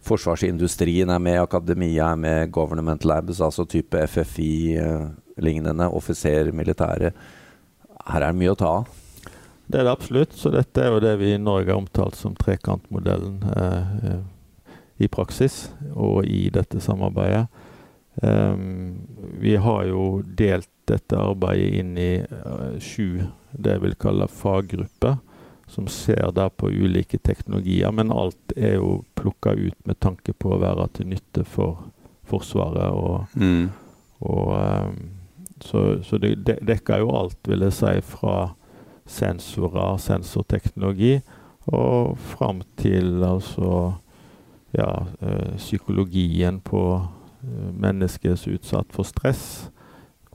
Forsvarsindustrien 0.06 1.10
er 1.10 1.22
med, 1.24 1.40
akademia 1.42 2.12
er 2.12 2.20
med, 2.22 2.52
government 2.54 3.06
labs, 3.06 3.42
altså 3.42 3.66
type 3.66 4.04
FFI-lignende, 4.08 5.88
eh, 5.88 5.98
offiser, 5.98 6.52
militære. 6.54 7.12
Her 8.06 8.22
er 8.22 8.30
det 8.30 8.40
mye 8.40 8.54
å 8.54 8.60
ta 8.60 8.72
av. 8.82 9.02
Det 9.66 9.80
er 9.80 9.88
det 9.88 9.96
absolutt. 9.96 10.36
Så 10.38 10.52
dette 10.54 10.84
er 10.84 10.94
jo 10.94 11.02
det 11.02 11.16
vi 11.18 11.34
i 11.34 11.42
Norge 11.42 11.74
har 11.74 11.82
omtalt 11.82 12.18
som 12.20 12.36
trekantmodellen 12.38 13.40
eh, 13.56 14.20
i 15.02 15.10
praksis 15.12 15.66
og 15.94 16.28
i 16.30 16.46
dette 16.54 16.80
samarbeidet. 16.84 17.48
Um, 18.24 19.02
vi 19.42 19.58
har 19.60 19.84
jo 19.90 20.22
delt 20.24 20.70
dette 20.88 21.18
arbeidet 21.20 21.82
inn 21.82 21.98
i 22.00 22.12
uh, 22.24 22.78
sju 22.80 23.26
det 23.52 23.74
jeg 23.74 23.84
vil 23.84 23.98
kalle 24.00 24.28
faggrupper, 24.32 25.18
som 25.68 25.88
ser 25.92 26.32
der 26.36 26.50
på 26.50 26.70
ulike 26.70 27.18
teknologier. 27.18 27.92
Men 27.92 28.14
alt 28.14 28.54
er 28.56 28.78
jo 28.78 29.04
plukka 29.18 29.56
ut 29.56 29.78
med 29.88 30.00
tanke 30.00 30.34
på 30.34 30.54
å 30.54 30.62
være 30.62 30.88
til 30.98 31.12
nytte 31.14 31.46
for 31.48 31.88
Forsvaret. 32.26 32.90
Og, 32.90 33.26
mm. 33.38 33.68
og 34.26 34.48
um, 34.58 34.96
så, 35.62 35.82
så 36.06 36.18
det, 36.18 36.36
de, 36.48 36.56
dekker 36.66 37.04
jo 37.04 37.12
alt, 37.14 37.38
vil 37.46 37.66
jeg 37.68 37.76
si, 37.78 37.92
fra 38.16 38.38
sensorer, 39.06 40.00
sensorteknologi, 40.02 41.20
og 41.70 42.18
fram 42.34 42.64
til 42.82 43.22
altså 43.26 43.94
ja, 44.74 44.90
uh, 45.22 45.54
psykologien 45.58 46.58
på 46.66 46.82
Eh, 47.46 47.72
mennesket 47.74 48.32
er 48.32 48.58
utsatt 48.58 48.94
for 48.96 49.08
stress. 49.08 49.70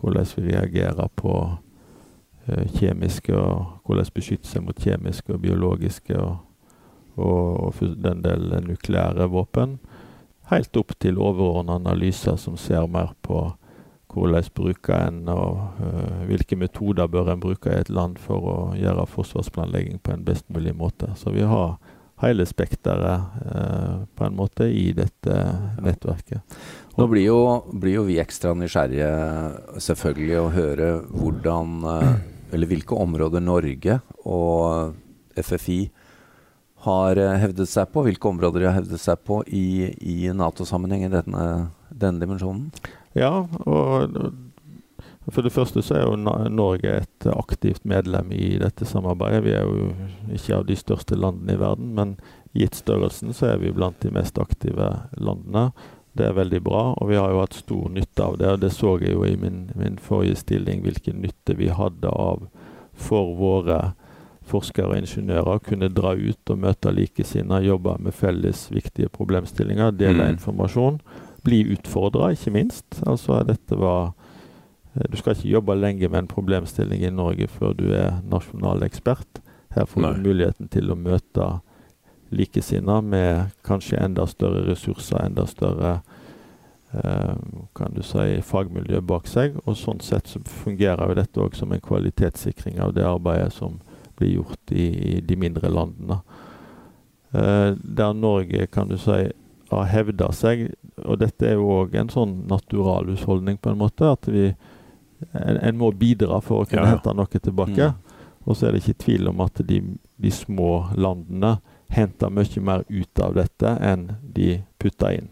Hvordan 0.01 0.27
vi 0.37 0.53
reagerer 0.53 1.09
på 1.17 1.35
kjemiske 2.49 3.35
og 3.37 3.81
hvordan 3.85 4.13
beskytte 4.15 4.49
seg 4.49 4.65
mot 4.65 4.79
kjemiske 4.81 5.35
og 5.35 5.43
biologiske 5.43 6.17
og, 6.19 6.39
og, 7.17 7.69
og 7.69 7.97
den 8.01 8.23
del 8.25 8.55
nukleære 8.67 9.29
våpen. 9.31 9.79
Helt 10.51 10.77
opp 10.77 10.97
til 10.99 11.21
overordna 11.21 11.77
analyser 11.79 12.39
som 12.41 12.57
ser 12.59 12.89
mer 12.91 13.13
på 13.23 13.51
hvordan 14.11 14.49
bruker 14.55 15.07
en 15.07 15.29
og 15.31 15.81
uh, 15.81 16.27
hvilke 16.27 16.57
metoder 16.59 17.07
bør 17.07 17.33
en 17.33 17.43
bruke 17.43 17.71
i 17.71 17.81
et 17.81 17.93
land 17.93 18.19
for 18.19 18.49
å 18.51 18.59
gjøre 18.79 19.07
forsvarsplanlegging 19.07 20.01
på 20.03 20.15
en 20.15 20.25
best 20.27 20.49
mulig 20.51 20.75
måte. 20.77 21.13
Så 21.17 21.31
vi 21.35 21.47
har 21.47 21.77
hele 22.25 22.47
spekteret 22.47 23.45
uh, 23.47 24.03
på 24.17 24.27
en 24.27 24.37
måte 24.37 24.67
i 24.67 24.91
dette 24.97 25.37
nettverket. 25.81 26.43
Nå 27.01 27.07
blir 27.09 27.23
jo, 27.25 27.65
blir 27.73 27.95
jo, 27.95 28.03
vi 28.05 28.19
ekstra 28.21 28.51
nysgjerrige 28.53 29.07
selvfølgelig 29.81 30.35
å 30.37 30.49
høre 30.53 30.89
hvordan 31.09 31.87
eh, 31.89 32.11
Eller 32.53 32.69
hvilke 32.69 32.99
områder 32.99 33.41
Norge 33.41 33.95
og 34.29 34.93
FFI 35.33 35.79
har 36.85 37.17
eh, 37.17 37.39
hevdet 37.41 37.71
seg 37.73 37.89
på. 37.95 38.03
Hvilke 38.05 38.29
områder 38.29 38.61
de 38.61 38.69
har 38.69 38.77
hevdet 38.77 39.01
seg 39.01 39.23
på 39.25 39.39
i, 39.49 39.89
i 39.97 40.29
Nato-sammenheng 40.37 41.07
i 41.07 41.13
denne, 41.15 41.47
denne, 41.89 42.21
dimensjonen? 42.21 42.67
Ja, 43.17 43.47
og 43.65 44.19
for 45.31 45.47
det 45.47 45.55
første 45.55 45.81
så 45.87 45.97
er 45.97 46.05
jo 46.05 46.19
Norge 46.53 46.99
et 46.99 47.29
aktivt 47.33 47.87
medlem 47.89 48.29
i 48.37 48.59
dette 48.61 48.85
samarbeidet. 48.89 49.47
Vi 49.47 49.55
er 49.57 49.65
jo 49.65 50.37
ikke 50.37 50.59
av 50.59 50.69
de 50.69 50.77
største 50.77 51.17
landene 51.17 51.57
i 51.57 51.63
verden, 51.65 51.95
men 51.97 52.13
gitt 52.53 52.77
størrelsen 52.77 53.33
så 53.37 53.55
er 53.55 53.65
vi 53.65 53.73
blant 53.73 54.03
de 54.05 54.13
mest 54.13 54.37
aktive 54.43 54.91
landene. 55.17 55.71
Det 56.19 56.27
er 56.27 56.35
veldig 56.35 56.61
bra, 56.67 56.83
og 56.99 57.09
vi 57.11 57.19
har 57.21 57.31
jo 57.31 57.39
hatt 57.39 57.55
stor 57.55 57.91
nytte 57.95 58.25
av 58.25 58.39
det. 58.41 58.49
og 58.51 58.61
Det 58.65 58.73
så 58.75 58.97
jeg 58.99 59.15
jo 59.15 59.25
i 59.27 59.37
min, 59.39 59.69
min 59.79 59.99
forrige 60.03 60.41
stilling, 60.41 60.83
hvilken 60.83 61.21
nytte 61.23 61.55
vi 61.59 61.71
hadde 61.71 62.11
av 62.11 62.49
for 62.99 63.35
våre 63.39 63.81
forskere 64.51 64.91
og 64.91 64.99
ingeniører 64.99 65.59
å 65.59 65.63
kunne 65.63 65.91
dra 65.95 66.15
ut 66.19 66.53
og 66.53 66.63
møte 66.65 66.93
likesinnede, 66.95 67.69
jobbe 67.69 67.97
med 68.03 68.17
felles 68.17 68.67
viktige 68.73 69.11
problemstillinger, 69.15 69.95
dele 69.95 70.27
mm. 70.27 70.33
informasjon. 70.35 70.99
Bli 71.47 71.63
utfordra, 71.77 72.33
ikke 72.35 72.55
minst. 72.59 73.01
Altså, 73.07 73.39
dette 73.47 73.79
var 73.79 74.11
eh, 74.97 75.07
Du 75.09 75.17
skal 75.21 75.37
ikke 75.37 75.55
jobbe 75.55 75.79
lenge 75.79 76.11
med 76.11 76.25
en 76.25 76.31
problemstilling 76.31 77.07
i 77.07 77.15
Norge 77.15 77.49
før 77.49 77.77
du 77.79 77.87
er 77.95 78.19
nasjonal 78.27 78.83
ekspert. 78.87 79.43
Her 79.77 79.87
får 79.87 80.03
Nei. 80.03 80.15
du 80.17 80.27
muligheten 80.27 80.71
til 80.73 80.91
å 80.91 80.99
møte 80.99 81.53
likesinnede 82.31 83.03
med 83.03 83.51
kanskje 83.67 84.01
enda 84.01 84.27
større 84.27 84.65
ressurser, 84.69 85.25
enda 85.25 85.47
større 85.47 86.01
eh, 86.93 87.35
kan 87.75 87.95
du 87.95 88.03
si, 88.07 88.41
fagmiljø 88.47 89.01
bak 89.01 89.29
seg. 89.31 89.59
Og 89.65 89.79
sånn 89.79 90.03
sett 90.05 90.31
så 90.31 90.43
fungerer 90.63 91.11
jo 91.11 91.19
dette 91.19 91.43
òg 91.43 91.59
som 91.59 91.73
en 91.75 91.83
kvalitetssikring 91.83 92.81
av 92.83 92.95
det 92.97 93.07
arbeidet 93.07 93.53
som 93.57 93.81
blir 94.19 94.37
gjort 94.41 94.73
i, 94.73 94.87
i 95.15 95.21
de 95.25 95.37
mindre 95.37 95.71
landene. 95.73 96.21
Eh, 97.33 97.71
der 97.77 98.13
Norge, 98.15 98.67
kan 98.67 98.91
du 98.91 98.99
si, 98.99 99.31
har 99.71 99.87
hevda 99.87 100.33
seg, 100.35 100.69
og 101.05 101.21
dette 101.23 101.47
er 101.47 101.59
jo 101.59 101.71
òg 101.81 101.95
en 101.99 102.11
sånn 102.11 102.41
naturalhusholdning 102.51 103.61
på 103.63 103.73
en 103.73 103.83
måte, 103.85 104.11
at 104.11 104.27
vi 104.31 104.49
en, 105.31 105.57
en 105.57 105.77
må 105.79 105.93
bidra 105.95 106.41
for 106.43 106.63
å 106.63 106.69
kunne 106.69 106.89
ja. 106.89 106.95
hente 106.97 107.15
noe 107.15 107.43
tilbake. 107.43 107.91
Mm. 107.93 108.17
Og 108.49 108.57
så 108.57 108.67
er 108.67 108.75
det 108.75 108.83
ikke 108.83 109.03
tvil 109.05 109.31
om 109.31 109.43
at 109.45 109.61
de, 109.69 109.83
de 110.17 110.33
små 110.33 110.73
landene 110.99 111.59
henter 111.91 112.31
mye 112.31 112.63
mer 112.63 112.85
ut 112.89 113.21
av 113.21 113.35
dette 113.35 113.75
enn 113.83 114.13
de 114.23 114.61
putter 114.79 115.19
inn. 115.19 115.31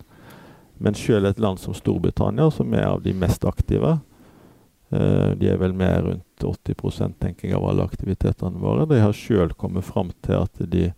Men 0.79 0.95
selv 0.95 1.27
et 1.27 1.39
land 1.39 1.59
som 1.59 1.75
Storbritannia, 1.75 2.51
som 2.51 2.75
er 2.75 2.87
av 2.87 3.03
de 3.03 3.15
mest 3.15 3.45
aktive 3.45 3.97
uh, 3.99 5.31
De 5.35 5.49
er 5.51 5.59
vel 5.59 5.75
med 5.75 6.05
rundt 6.05 6.45
80% 6.45 7.19
tenking 7.19 7.55
av 7.55 7.67
alle 7.67 7.87
aktivitetene 7.87 8.63
våre. 8.63 8.87
De 8.87 9.01
har 9.03 9.13
selv 9.13 9.57
kommet 9.59 9.87
fram 9.87 10.13
til 10.23 10.39
at 10.39 10.63
de 10.71 10.93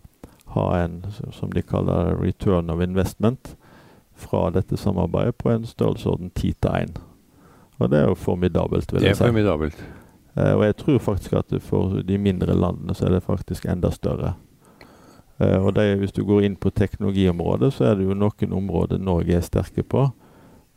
har 0.53 0.75
en, 0.83 0.99
som 1.31 1.49
de 1.53 1.63
kaller 1.65 2.13
return 2.19 2.69
of 2.69 2.81
investment, 2.83 3.55
fra 4.21 4.51
dette 4.53 4.77
samarbeidet 4.77 5.37
på 5.39 5.49
en 5.49 5.65
størrelsesorden 5.65 6.29
10 6.29 6.51
til 6.61 6.75
1. 6.77 6.99
Og 7.81 7.89
det 7.89 7.97
er 7.97 8.11
jo 8.11 8.17
formidabelt, 8.19 8.91
vil 8.93 9.01
jeg 9.01 9.15
si. 9.15 9.23
Det 9.23 9.25
er 9.25 9.31
formidabelt. 9.31 9.79
Uh, 10.37 10.53
og 10.59 10.65
jeg 10.67 10.77
tror 10.77 11.01
faktisk 11.09 11.33
at 11.39 11.57
for 11.65 12.01
de 12.05 12.17
mindre 12.21 12.53
landene 12.53 12.93
så 12.93 13.07
er 13.07 13.17
det 13.17 13.25
faktisk 13.25 13.65
enda 13.65 13.89
større. 13.91 14.35
Uh, 15.41 15.65
og 15.65 15.75
det, 15.75 15.95
Hvis 15.97 16.11
du 16.11 16.23
går 16.25 16.41
inn 16.45 16.55
på 16.55 16.69
teknologiområdet, 16.69 17.73
så 17.73 17.85
er 17.89 17.95
det 17.97 18.05
jo 18.05 18.17
noen 18.17 18.53
områder 18.53 19.01
Norge 19.01 19.37
er 19.37 19.45
sterke 19.45 19.83
på. 19.83 20.09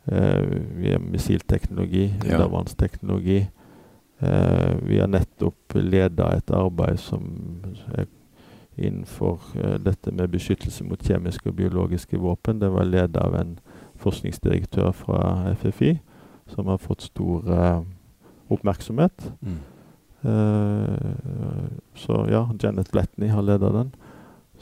Uh, 0.09 0.41
vi 0.79 0.91
har 0.93 1.03
missilteknologi, 1.03 2.13
undervannsteknologi. 2.23 3.43
Uh, 4.23 4.73
vi 4.87 4.99
har 4.99 5.11
nettopp 5.11 5.75
leda 5.75 6.31
et 6.37 6.51
arbeid 6.55 6.97
som 6.97 7.27
er 7.93 8.07
innenfor 8.75 9.39
dette 9.79 10.11
med 10.11 10.33
beskyttelse 10.33 10.83
mot 10.83 10.99
kjemiske 10.99 11.47
og 11.47 11.55
biologiske 11.55 12.17
våpen. 12.19 12.59
Det 12.59 12.71
var 12.73 12.89
ledet 12.89 13.21
av 13.21 13.35
en 13.39 13.53
forskningsdirektør 14.03 14.91
fra 14.91 15.53
FFI, 15.61 15.93
som 16.51 16.67
har 16.67 16.81
fått 16.83 17.05
stor 17.07 17.47
oppmerksomhet. 18.51 19.31
Mm. 19.39 19.61
så 21.95 22.19
ja, 22.27 22.49
Janet 22.63 22.91
Blatney 22.91 23.31
har 23.31 23.47
ledet 23.47 23.71
den. 23.77 23.95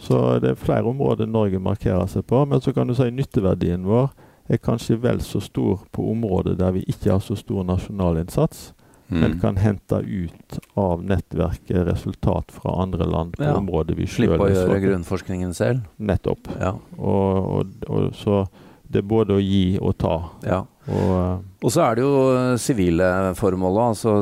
Så 0.03 0.19
det 0.43 0.51
er 0.51 0.59
flere 0.59 0.89
områder 0.89 1.29
Norge 1.31 1.61
markerer 1.63 2.07
seg 2.11 2.25
på. 2.27 2.43
Men 2.49 2.61
så 2.61 2.73
kan 2.75 2.89
du 2.89 2.95
si 2.97 3.07
nytteverdien 3.11 3.85
vår 3.87 4.11
er 4.51 4.59
kanskje 4.59 4.97
vel 4.99 5.21
så 5.23 5.39
stor 5.39 5.85
på 5.91 6.05
områder 6.11 6.57
der 6.59 6.73
vi 6.75 6.83
ikke 6.91 7.13
har 7.13 7.21
så 7.23 7.35
stor 7.39 7.63
nasjonal 7.63 8.19
innsats, 8.19 8.73
mm. 9.07 9.21
men 9.21 9.37
kan 9.39 9.57
hente 9.57 10.01
ut 10.03 10.59
av 10.79 11.03
nettverket 11.03 11.87
resultat 11.87 12.51
fra 12.51 12.75
andre 12.83 13.07
land 13.07 13.37
på 13.37 13.47
ja. 13.47 13.55
områder 13.55 13.95
vi 13.95 14.07
sjøl 14.07 14.33
Slippe 14.33 14.43
å 14.43 14.51
gjøre 14.51 14.81
grunnforskningen 14.83 15.55
selv? 15.55 15.87
Nettopp. 15.95 16.51
Ja. 16.59 16.75
Og, 16.97 17.39
og, 17.39 17.73
og, 17.87 18.11
så 18.19 18.43
det 18.83 19.01
er 19.01 19.09
både 19.15 19.39
å 19.39 19.41
gi 19.41 19.79
og 19.79 19.95
ta. 20.03 20.17
Ja. 20.43 20.65
Og, 20.83 21.09
uh, 21.15 21.39
og, 21.63 21.69
så 21.71 21.85
er 21.85 21.95
det 21.95 22.03
jo 22.03 22.15
eh, 22.35 22.57
sivile 22.59 23.07
formål. 23.39 23.77
Altså 23.85 24.15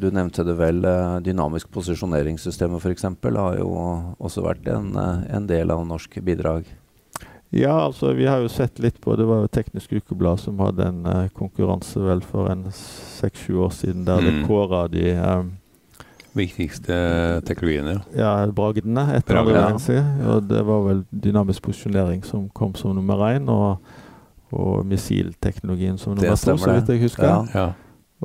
du 0.00 0.08
nevnte 0.10 0.42
det 0.46 0.56
vel. 0.58 0.82
Uh, 0.82 1.20
dynamisk 1.22 1.70
posisjoneringssystemet 1.74 2.82
f.eks. 2.82 3.06
har 3.22 3.58
jo 3.60 3.70
også 4.18 4.42
vært 4.42 4.66
en, 4.72 4.96
en, 4.98 5.46
del 5.46 5.70
av 5.70 5.84
norsk 5.86 6.18
bidrag. 6.26 6.66
Ja, 7.52 7.76
altså 7.84 8.14
vi 8.16 8.26
har 8.26 8.40
jo 8.40 8.48
sett 8.48 8.78
litt 8.80 8.96
på 9.04 9.12
Det 9.12 9.26
var 9.28 9.42
jo 9.42 9.48
Teknisk 9.52 9.90
Ukeblad 9.92 10.40
som 10.40 10.60
hadde 10.64 10.86
en 10.88 11.02
uh, 11.04 11.26
konkurranse 11.36 12.00
vel 12.00 12.22
for 12.24 12.48
en 12.48 12.64
seks-sju 12.72 13.58
år 13.66 13.74
siden 13.76 14.06
der 14.08 14.22
mm. 14.24 14.28
det 14.28 14.46
kåra 14.48 14.86
de 14.88 15.10
um, 15.20 15.50
Viktigste 16.32 16.96
teknologiene, 17.44 17.98
ja. 18.16 18.30
ja 18.40 18.52
bragdene 18.56 19.02
etter 19.18 19.36
andre 19.36 19.52
verdenskrig. 19.52 19.98
Ja. 20.00 20.30
Og 20.32 20.46
det 20.48 20.62
var 20.64 20.86
vel 20.86 21.02
dynamisk 21.12 21.66
posisjonering 21.66 22.22
som 22.24 22.46
kom 22.56 22.72
som 22.72 22.96
nummer 22.96 23.20
én, 23.28 23.50
og, 23.52 23.84
og 24.52 24.86
missilteknologien 24.86 25.98
som 25.98 26.14
nummer 26.14 26.36
to, 26.36 26.56
så 26.60 26.76
vidt 26.76 26.92
jeg 26.92 27.02
husker. 27.06 27.28
Ja. 27.28 27.44
Ja. 27.54 27.68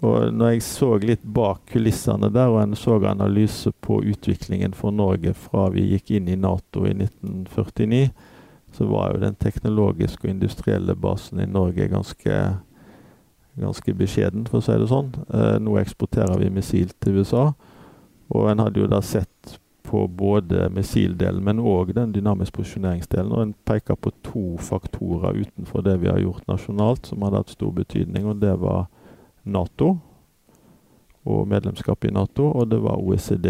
Og 0.05 0.33
når 0.33 0.51
jeg 0.53 0.63
så 0.67 0.91
litt 1.01 1.23
bak 1.23 1.63
kulissene 1.71 2.29
der, 2.29 2.51
og 2.53 2.61
en 2.61 2.75
så 2.77 2.99
analyse 3.09 3.71
på 3.81 4.03
utviklingen 4.05 4.75
for 4.77 4.93
Norge 4.93 5.33
fra 5.33 5.71
vi 5.73 5.87
gikk 5.95 6.11
inn 6.19 6.29
i 6.29 6.37
Nato 6.37 6.85
i 6.85 6.93
1949 6.93 8.11
så 8.77 8.85
var 8.85 9.13
jo 9.13 9.21
den 9.21 9.35
teknologiske 9.35 10.27
og 10.27 10.29
industrielle 10.29 10.95
basen 10.95 11.39
i 11.41 11.47
Norge 11.49 11.87
ganske, 11.89 12.35
ganske 13.57 13.93
beskjeden, 13.97 14.45
for 14.49 14.59
å 14.59 14.65
si 14.65 14.75
det 14.77 14.89
sånn. 14.91 15.13
Eh, 15.33 15.55
nå 15.63 15.79
eksporterer 15.81 16.37
vi 16.41 16.51
missil 16.53 16.91
til 17.01 17.21
USA, 17.21 17.47
og 18.29 18.51
en 18.51 18.61
hadde 18.61 18.83
jo 18.83 18.89
da 18.91 19.01
sett 19.01 19.57
på 19.87 20.07
både 20.07 20.67
missildelen, 20.75 21.43
men 21.43 21.61
òg 21.63 21.93
den 21.95 22.11
dynamiske 22.11 22.57
posisjoneringsdelen. 22.59 23.31
Og 23.31 23.41
en 23.45 23.53
peker 23.67 23.95
på 23.95 24.11
to 24.25 24.45
faktorer 24.59 25.39
utenfor 25.45 25.85
det 25.85 25.95
vi 26.03 26.11
har 26.11 26.19
gjort 26.19 26.47
nasjonalt, 26.51 27.07
som 27.07 27.23
hadde 27.23 27.39
hatt 27.39 27.55
stor 27.55 27.71
betydning. 27.77 28.27
Og 28.27 28.41
det 28.43 28.51
var 28.59 28.89
Nato 29.47 29.93
og 31.27 31.47
medlemskapet 31.47 32.11
i 32.11 32.15
Nato, 32.15 32.49
og 32.51 32.67
det 32.71 32.79
var 32.83 32.99
OECD, 32.99 33.47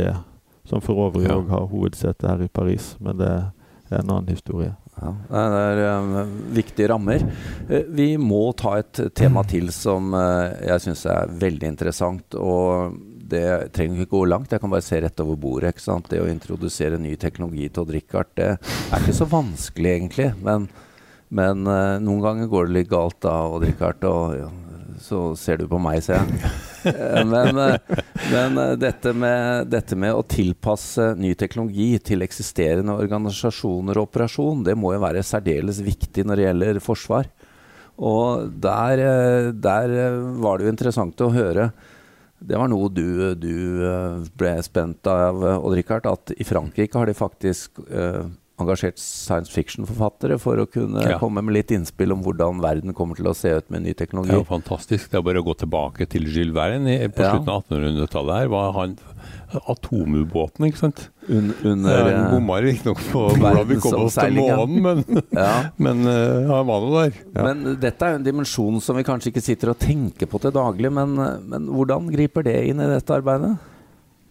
som 0.67 0.81
for 0.81 1.07
øvrig 1.07 1.29
òg 1.29 1.45
ja. 1.47 1.53
har 1.55 1.71
hovedsete 1.71 2.29
her 2.29 2.45
i 2.45 2.51
Paris. 2.53 2.93
Men 3.01 3.17
det 3.17 3.31
er 3.31 3.97
en 4.01 4.11
annen 4.11 4.29
historie. 4.29 4.75
Ja, 4.97 5.11
det 5.29 5.41
er 5.85 5.99
um, 6.01 6.37
viktige 6.53 6.89
rammer. 6.89 7.21
Uh, 7.69 7.83
vi 7.93 8.11
må 8.21 8.47
ta 8.57 8.77
et 8.81 9.01
tema 9.17 9.43
til 9.53 9.69
som 9.73 10.13
uh, 10.13 10.53
jeg 10.61 10.85
syns 10.85 11.05
er 11.09 11.37
veldig 11.45 11.73
interessant. 11.73 12.37
og 12.37 12.97
Det 13.27 13.45
trenger 13.75 14.03
ikke 14.03 14.15
gå 14.15 14.23
langt, 14.31 14.51
jeg 14.53 14.63
kan 14.63 14.71
bare 14.71 14.85
se 14.85 15.01
rett 15.03 15.23
over 15.23 15.39
bordet. 15.39 15.75
ikke 15.75 15.85
sant? 15.85 16.09
Det 16.11 16.21
å 16.23 16.29
introdusere 16.31 16.99
ny 17.01 17.15
teknologi 17.19 17.69
til 17.69 17.83
Odd 17.83 17.95
Rikard 17.95 18.31
det 18.39 18.53
er 18.55 19.01
ikke 19.01 19.17
så 19.17 19.27
vanskelig, 19.31 19.95
egentlig. 19.97 20.29
Men, 20.43 20.69
men 21.29 21.67
noen 21.67 22.23
ganger 22.23 22.51
går 22.51 22.69
det 22.69 22.79
litt 22.79 22.93
galt 22.93 23.19
da, 23.25 23.35
Odd 23.51 23.67
Rikard. 23.67 24.07
Og 24.07 24.37
ja, 24.39 24.51
så 25.01 25.35
ser 25.37 25.61
du 25.61 25.67
på 25.69 25.79
meg, 25.81 26.01
ser 26.03 26.21
jeg. 26.21 26.51
Eh, 26.87 27.23
men, 27.27 27.57
eh, 27.59 27.99
men 28.31 28.59
dette, 28.79 29.11
med, 29.11 29.67
dette, 29.71 29.97
med, 29.99 30.13
å 30.15 30.23
tilpasse 30.23 31.09
ny 31.19 31.33
teknologi 31.35 31.89
til 31.99 32.23
eksisterende 32.23 32.95
organisasjoner 32.95 33.99
og 33.99 34.07
operasjon, 34.07 34.63
det 34.63 34.77
må 34.79 34.93
jo 34.95 35.01
være 35.03 35.25
særdeles 35.25 35.81
viktig 35.83 36.23
når 36.23 36.39
det 36.39 36.47
gjelder 36.47 36.81
forsvar. 36.83 37.27
Og 37.97 38.47
der, 38.63 39.03
der 39.57 39.93
var 40.39 40.57
det 40.57 40.67
jo 40.67 40.73
interessant 40.73 41.25
å 41.25 41.31
høre 41.33 41.71
det 42.39 42.57
var 42.59 42.69
noe 42.69 42.89
du, 42.93 43.33
du 43.35 44.27
ble 44.37 44.51
spent 44.65 45.07
av, 45.09 45.41
Odd 45.57 45.77
Rikard, 45.77 46.05
at 46.09 46.33
i 46.37 46.45
Frankrike 46.45 46.97
har 46.99 47.09
de 47.09 47.15
faktisk 47.17 47.81
uh, 47.89 48.27
engasjert 48.57 48.97
science 48.97 49.53
fiction-forfattere 49.53 50.39
for 50.41 50.57
å 50.61 50.65
kunne 50.69 51.03
ja. 51.05 51.17
komme 51.21 51.43
med 51.45 51.59
litt 51.59 51.73
innspill 51.75 52.15
om 52.15 52.23
hvordan 52.25 52.63
verden 52.63 52.95
kommer 52.97 53.19
til 53.19 53.29
å 53.29 53.35
se 53.37 53.51
ut 53.53 53.69
med 53.73 53.85
ny 53.85 53.93
teknologi. 53.97 54.33
Det 54.33 54.39
er 54.39 54.41
jo 54.41 54.49
fantastisk. 54.49 55.11
Det 55.11 55.19
er 55.19 55.27
bare 55.27 55.43
å 55.43 55.45
gå 55.45 55.53
tilbake 55.61 56.07
til 56.09 56.25
Gilles 56.25 56.55
Verne 56.57 56.97
på 57.13 57.25
ja. 57.25 57.35
slutten 57.35 57.53
av 57.53 57.67
1800-tallet. 57.67 58.41
her, 58.41 58.51
var 58.55 58.73
han 58.79 58.97
Atomubåten, 59.47 60.65
ikke 60.67 60.81
sant? 60.81 61.05
Un, 61.27 61.53
under 61.63 62.01
Han 62.01 62.17
uh, 62.17 62.33
bomma 62.33 62.57
riktignok 62.63 62.99
på 63.13 63.21
hvordan 63.37 63.63
vi 63.69 63.77
kom 63.83 63.95
oss 64.01 64.17
til 64.19 64.35
månen, 64.41 64.81
men, 64.83 65.03
ja. 65.37 65.53
men 65.79 66.03
uh, 66.03 66.49
han 66.49 66.67
var 66.67 66.83
nå 66.83 66.91
der. 66.97 67.21
Men 67.37 67.63
dette 67.79 68.03
er 68.03 68.15
jo 68.15 68.19
en 68.19 68.27
dimensjon 68.27 68.81
som 68.83 68.99
vi 68.99 69.05
kanskje 69.07 69.31
ikke 69.31 69.45
sitter 69.45 69.71
og 69.71 69.79
tenker 69.79 70.27
på 70.27 70.41
til 70.43 70.55
daglig. 70.55 70.91
Men, 70.97 71.15
men 71.47 71.71
hvordan 71.71 72.09
griper 72.11 72.47
det 72.47 72.57
inn 72.71 72.83
i 72.83 72.89
dette 72.91 73.21
arbeidet? 73.21 73.55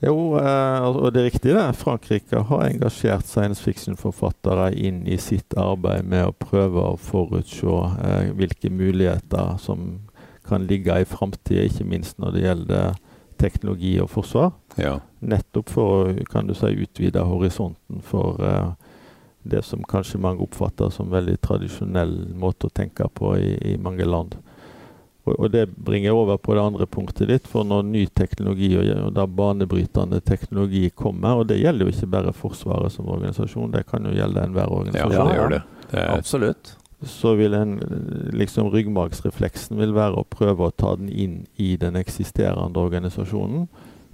Jo, 0.05 0.37
eh, 0.37 0.87
og 0.87 1.09
det 1.15 1.23
er 1.23 1.29
riktig 1.31 1.55
det. 1.57 1.65
Frankrike 1.81 2.43
har 2.51 2.67
engasjert 2.67 3.29
science 3.29 3.63
fiction-forfattere 3.65 4.69
inn 4.77 5.05
i 5.09 5.17
sitt 5.21 5.57
arbeid 5.57 6.05
med 6.05 6.29
å 6.29 6.37
prøve 6.37 6.85
å 6.93 6.99
forutse 7.01 7.79
eh, 8.05 8.33
hvilke 8.37 8.71
muligheter 8.71 9.57
som 9.63 10.03
kan 10.47 10.67
ligge 10.69 11.01
i 11.01 11.09
framtida, 11.09 11.65
ikke 11.65 11.89
minst 11.89 12.21
når 12.23 12.37
det 12.37 12.45
gjelder 12.45 12.99
teknologi 13.41 13.97
og 14.01 14.11
forsvar. 14.13 14.53
Ja. 14.81 14.99
Nettopp 15.21 15.73
for 15.73 16.11
å 16.11 16.27
kan 16.31 16.49
du 16.49 16.55
si, 16.57 16.75
utvide 16.85 17.25
horisonten 17.27 18.05
for 18.05 18.43
eh, 18.45 18.75
det 19.47 19.63
som 19.65 19.85
kanskje 19.87 20.21
mange 20.21 20.45
oppfatter 20.45 20.91
som 20.93 21.13
veldig 21.13 21.39
tradisjonell 21.45 22.15
måte 22.37 22.69
å 22.69 22.75
tenke 22.75 23.09
på 23.15 23.37
i, 23.39 23.55
i 23.73 23.77
mange 23.81 24.05
land. 24.05 24.37
Og, 25.27 25.35
og, 25.41 25.51
det 25.51 25.67
bringer 25.67 26.15
over 26.15 26.37
på 26.37 26.55
det 26.55 26.63
andre 26.63 26.87
punktet 26.87 27.29
ditt. 27.29 27.49
For 27.51 27.67
når 27.67 27.87
ny 27.91 28.05
teknologi 28.15 28.71
og, 28.79 28.91
og 29.09 29.15
da 29.17 29.27
banebrytende 29.27 30.21
teknologi 30.23 30.87
kommer, 30.95 31.43
og 31.43 31.49
det 31.51 31.59
gjelder 31.59 31.89
jo 31.89 31.95
ikke 31.95 32.11
bare 32.15 32.35
Forsvaret 32.37 32.95
som 32.95 33.09
organisasjon, 33.11 33.73
det 33.75 33.87
kan 33.91 34.07
jo 34.07 34.15
gjelde 34.15 34.45
enhver 34.47 34.71
organisasjon. 34.71 35.17
Ja, 35.17 35.25
det 35.27 35.39
gjør 35.41 35.55
det. 35.57 35.63
det 35.91 36.03
er... 36.05 36.13
Absolutt. 36.15 36.77
Så 37.07 37.35
vil 37.37 37.55
en, 37.55 37.75
liksom 38.33 38.71
ryggmargsrefleksen 38.73 39.77
vil 39.79 39.93
være 39.97 40.23
å 40.23 40.29
prøve 40.31 40.71
å 40.71 40.73
ta 40.73 40.95
den 40.97 41.11
inn 41.11 41.35
i 41.61 41.75
den 41.77 41.99
eksisterende 41.99 42.81
organisasjonen 42.81 43.67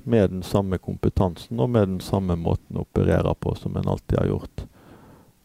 med 0.02 0.32
den 0.32 0.42
samme 0.42 0.80
kompetansen 0.82 1.60
og 1.62 1.70
med 1.76 1.86
den 1.92 2.00
samme 2.02 2.34
måten 2.40 2.80
å 2.80 2.82
operere 2.82 3.36
på 3.38 3.54
som 3.54 3.76
en 3.78 3.86
alltid 3.92 4.18
har 4.18 4.32
gjort. 4.32 4.64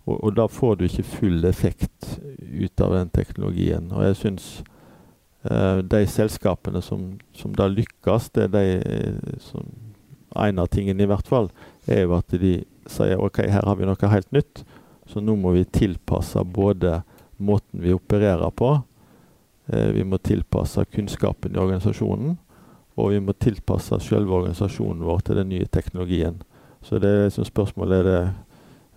Og, 0.08 0.16
og 0.16 0.34
da 0.40 0.48
får 0.50 0.80
du 0.80 0.88
ikke 0.88 1.06
full 1.12 1.46
effekt 1.46 2.18
ut 2.40 2.82
av 2.82 2.96
den 2.96 3.14
teknologien. 3.14 3.92
Og 3.92 4.08
jeg 4.08 4.20
synes 4.24 4.50
Uh, 4.64 4.77
de 5.44 6.08
selskapene 6.08 6.82
som, 6.82 7.20
som, 7.34 7.54
da 7.56 7.68
lykkes, 7.72 8.32
det 8.36 8.48
er 8.48 8.56
de 8.56 8.66
eh, 8.82 9.36
som 9.40 9.68
En 10.38 10.60
av 10.60 10.68
tingene, 10.68 11.02
i 11.02 11.08
hvert 11.08 11.26
fall, 11.26 11.48
er 11.88 12.04
jo 12.04 12.12
at 12.14 12.34
de 12.38 12.60
sier 12.86 13.18
OK, 13.18 13.40
her 13.48 13.64
har 13.66 13.78
vi 13.80 13.88
noe 13.88 14.10
helt 14.12 14.28
nytt, 14.36 14.60
så 15.08 15.24
nå 15.24 15.34
må 15.40 15.54
vi 15.56 15.64
tilpasse 15.64 16.44
både 16.44 17.00
måten 17.42 17.82
vi 17.82 17.94
opererer 17.96 18.52
på, 18.52 18.70
uh, 19.74 19.90
vi 19.96 20.04
må 20.04 20.20
tilpasse 20.22 20.84
kunnskapen 20.94 21.56
i 21.56 21.62
organisasjonen, 21.64 22.36
og 23.00 23.16
vi 23.16 23.24
må 23.24 23.34
tilpasse 23.40 23.98
selve 24.04 24.36
organisasjonen 24.36 25.08
vår 25.08 25.26
til 25.26 25.40
den 25.40 25.50
nye 25.56 25.66
teknologien. 25.66 26.44
Så 26.86 27.00
det 27.02 27.10
er 27.10 27.26
liksom 27.32 27.48
spørsmålet 27.48 28.04
er 28.04 28.12
det, 28.12 28.22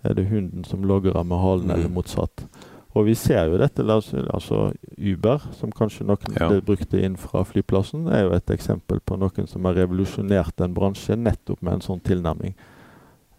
er 0.03 0.19
det 0.19 0.29
hunden 0.29 0.67
som 0.67 0.85
logrer 0.85 1.23
med 1.23 1.41
halen, 1.41 1.71
mm. 1.71 1.75
eller 1.77 1.95
motsatt. 1.95 2.45
Og 2.91 3.05
vi 3.07 3.13
ser 3.15 3.47
jo 3.47 3.59
dette, 3.59 3.85
altså 3.87 4.65
Uber, 4.97 5.45
som 5.55 5.71
kanskje 5.71 6.05
noen 6.09 6.35
ja. 6.35 6.49
brukte 6.65 6.99
inn 6.99 7.15
fra 7.19 7.45
flyplassen, 7.47 8.09
er 8.11 8.25
jo 8.25 8.33
et 8.35 8.51
eksempel 8.51 8.99
på 8.99 9.15
noen 9.19 9.47
som 9.47 9.67
har 9.69 9.77
revolusjonert 9.79 10.59
en 10.63 10.75
bransje 10.75 11.15
nettopp 11.15 11.61
med 11.63 11.77
en 11.77 11.85
sånn 11.85 12.03
tilnærming. 12.03 12.57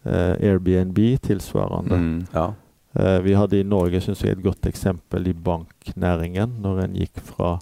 Uh, 0.03 0.33
Airbnb 0.41 0.97
tilsvarende. 1.23 1.99
Mm, 2.01 2.15
ja. 2.33 2.47
uh, 2.97 3.19
vi 3.23 3.35
hadde 3.37 3.59
i 3.61 3.67
Norge 3.67 4.01
synes 4.03 4.23
jeg, 4.25 4.39
et 4.39 4.43
godt 4.43 4.65
eksempel 4.67 5.29
i 5.29 5.35
banknæringen, 5.37 6.57
når 6.63 6.87
en 6.87 6.97
gikk 7.03 7.21
fra 7.29 7.59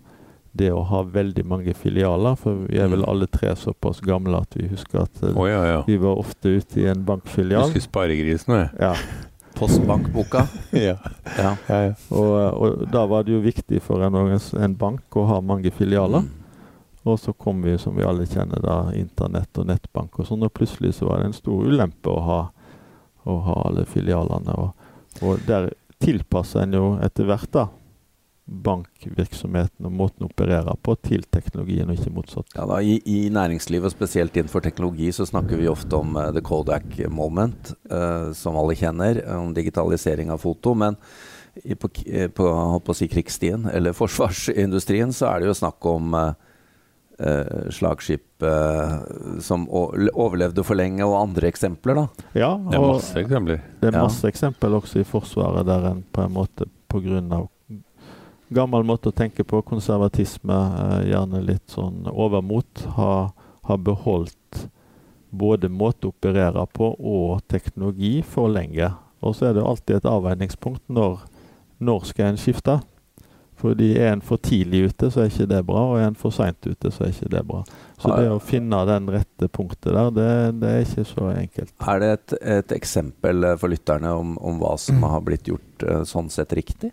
det 0.58 0.72
å 0.72 0.82
ha 0.88 1.04
veldig 1.08 1.44
mange 1.48 1.76
filialer. 1.76 2.40
For 2.40 2.64
vi 2.70 2.80
er 2.80 2.88
vel 2.92 3.04
mm. 3.04 3.10
alle 3.12 3.28
tre 3.32 3.52
såpass 3.60 4.00
gamle 4.04 4.40
at 4.42 4.56
vi 4.56 4.72
husker 4.72 5.04
at 5.04 5.22
oh, 5.32 5.44
ja, 5.48 5.82
vi 5.88 6.00
var 6.00 6.24
ofte 6.24 6.56
ute 6.56 6.82
i 6.84 6.88
en 6.92 7.04
bankfilial. 7.08 7.68
Husker 7.68 7.84
sparegrisen, 7.84 8.56
jeg. 8.64 8.72
Ja. 8.80 8.96
Postbankboka. 9.62 10.44
ja. 10.88 10.98
ja. 11.38 11.56
ja 11.70 11.80
og, 12.10 12.34
og, 12.34 12.86
da 12.92 13.06
var 13.10 13.26
det 13.28 13.36
jo 13.36 13.42
viktig 13.46 13.82
for 13.86 14.04
en, 14.04 14.18
en 14.36 14.78
bank 14.78 15.18
å 15.18 15.28
ha 15.30 15.42
mange 15.46 15.72
filialer. 15.76 16.26
Mm. 16.26 16.38
Og 17.10 17.18
så 17.18 17.34
kom 17.34 17.64
vi, 17.66 17.78
som 17.82 17.96
vi 17.98 18.06
alle 18.06 18.28
kjenner, 18.30 18.62
da, 18.62 18.78
internett 18.98 19.58
og 19.58 19.70
nettbank 19.70 20.20
og 20.22 20.28
sånn. 20.30 20.46
Og 20.46 20.54
plutselig 20.54 20.96
så 20.98 21.10
var 21.10 21.22
det 21.22 21.32
en 21.32 21.38
stor 21.38 21.70
ulempe 21.70 22.10
å 22.10 22.26
ha, 22.26 22.40
å 23.30 23.38
ha 23.48 23.60
alle 23.70 23.86
filialene. 23.90 24.58
Og, 24.58 25.22
og 25.22 25.46
der 25.48 25.72
tilpasser 26.02 26.66
en 26.66 26.78
jo 26.78 26.88
etter 27.06 27.30
hvert, 27.30 27.50
da 27.54 27.70
bankvirksomheten 28.52 29.88
og 29.88 29.94
måten 29.96 30.26
å 30.26 30.30
operere 30.30 30.74
på 30.84 30.96
til 31.06 31.24
teknologien, 31.32 31.90
og 31.90 31.98
ikke 31.98 32.14
motsatt. 32.14 32.52
Ja, 32.58 32.68
da, 32.68 32.82
i, 32.84 32.98
i, 33.08 33.20
næringslivet, 33.34 33.88
og 33.88 33.96
spesielt 33.96 34.36
innenfor 34.36 34.64
teknologi, 34.66 35.12
så 35.16 35.28
snakker 35.28 35.60
vi 35.60 35.70
ofte 35.72 36.00
om 36.02 36.18
uh, 36.20 36.30
the 36.36 36.44
Kodak 36.46 36.98
moment, 37.10 37.74
uh, 37.92 38.32
som 38.38 38.60
alle 38.60 38.76
kjenner, 38.78 39.24
om 39.38 39.56
digitalisering 39.56 40.34
av 40.34 40.44
foto. 40.44 40.76
Men 40.78 41.00
i, 41.64 41.76
på, 41.76 41.90
eh, 42.06 42.30
på, 42.32 42.48
på 42.86 42.96
si 42.98 43.08
krigsstien, 43.12 43.70
eller 43.72 43.96
forsvarsindustrien, 44.02 45.16
så 45.16 45.32
er 45.32 45.42
det 45.42 45.52
jo 45.52 45.60
snakk 45.64 45.88
om 45.92 46.18
uh, 46.18 46.34
slagskip 47.72 48.42
som 49.46 49.68
overlevde 49.70 50.64
for 50.66 50.74
lenge, 50.74 51.06
og 51.06 51.20
andre 51.20 51.52
eksempler, 51.52 52.00
da. 52.00 52.28
Ja, 52.34 52.56
det 52.58 52.80
er 52.80 52.82
masse 52.82 53.22
eksempler. 53.22 53.60
Det 53.78 53.92
er 53.92 53.98
masse 54.00 54.26
ja. 54.26 54.32
eksempler 54.34 54.80
også 54.80 55.04
i 55.04 55.06
Forsvaret 55.06 55.68
der 55.70 55.86
en 55.92 56.02
på 56.10 56.24
en 56.26 56.34
måte 56.34 56.66
pga 56.90 57.44
gammel 58.54 58.84
måte 58.88 59.12
å 59.12 59.16
tenke 59.16 59.46
på. 59.48 59.64
Konservatisme, 59.66 60.58
eh, 60.82 61.12
gjerne 61.12 61.44
litt 61.46 61.70
sånn 61.72 62.06
overmot. 62.12 62.86
Har 62.98 63.32
har 63.62 63.78
beholdt 63.78 64.68
både 65.30 65.70
måte 65.70 66.10
å 66.10 66.16
operere 66.16 66.64
på 66.76 66.92
og 66.98 67.42
teknologi 67.52 68.20
for 68.28 68.52
lenge. 68.52 68.90
Og 69.22 69.38
så 69.38 69.50
er 69.50 69.58
det 69.58 69.66
alltid 69.66 70.00
et 70.00 70.10
avveiningspunkt 70.10 70.90
når 70.92 71.28
når 71.82 72.04
skal 72.06 72.28
en 72.30 72.38
skifte? 72.38 72.76
Fordi 73.58 73.88
er 73.98 74.12
en 74.12 74.22
for 74.26 74.42
tidlig 74.42 74.84
ute, 74.90 75.08
så 75.14 75.22
er 75.22 75.32
ikke 75.32 75.48
det 75.50 75.62
bra, 75.66 75.82
og 75.92 75.96
er 75.98 76.08
en 76.10 76.18
for 76.18 76.34
seint 76.34 76.66
ute, 76.66 76.92
så 76.94 77.06
er 77.06 77.12
ikke 77.14 77.30
det 77.34 77.42
bra. 77.46 77.60
Så 78.02 78.10
det 78.18 78.28
å 78.34 78.40
finne 78.42 78.80
den 78.90 79.10
rette 79.14 79.50
punktet 79.54 79.94
der, 79.94 80.10
det, 80.14 80.30
det 80.62 80.72
er 80.72 80.86
ikke 80.86 81.06
så 81.10 81.28
enkelt. 81.30 81.74
Er 81.90 82.02
det 82.02 82.10
et, 82.16 82.36
et 82.58 82.74
eksempel 82.78 83.46
for 83.62 83.74
lytterne 83.74 84.14
om, 84.18 84.34
om, 84.42 84.58
hva 84.62 84.76
som 84.82 85.02
har 85.14 85.22
blitt 85.26 85.50
gjort 85.50 85.86
uh, 85.86 86.02
sånn 86.10 86.30
sett 86.34 86.54
riktig? 86.58 86.90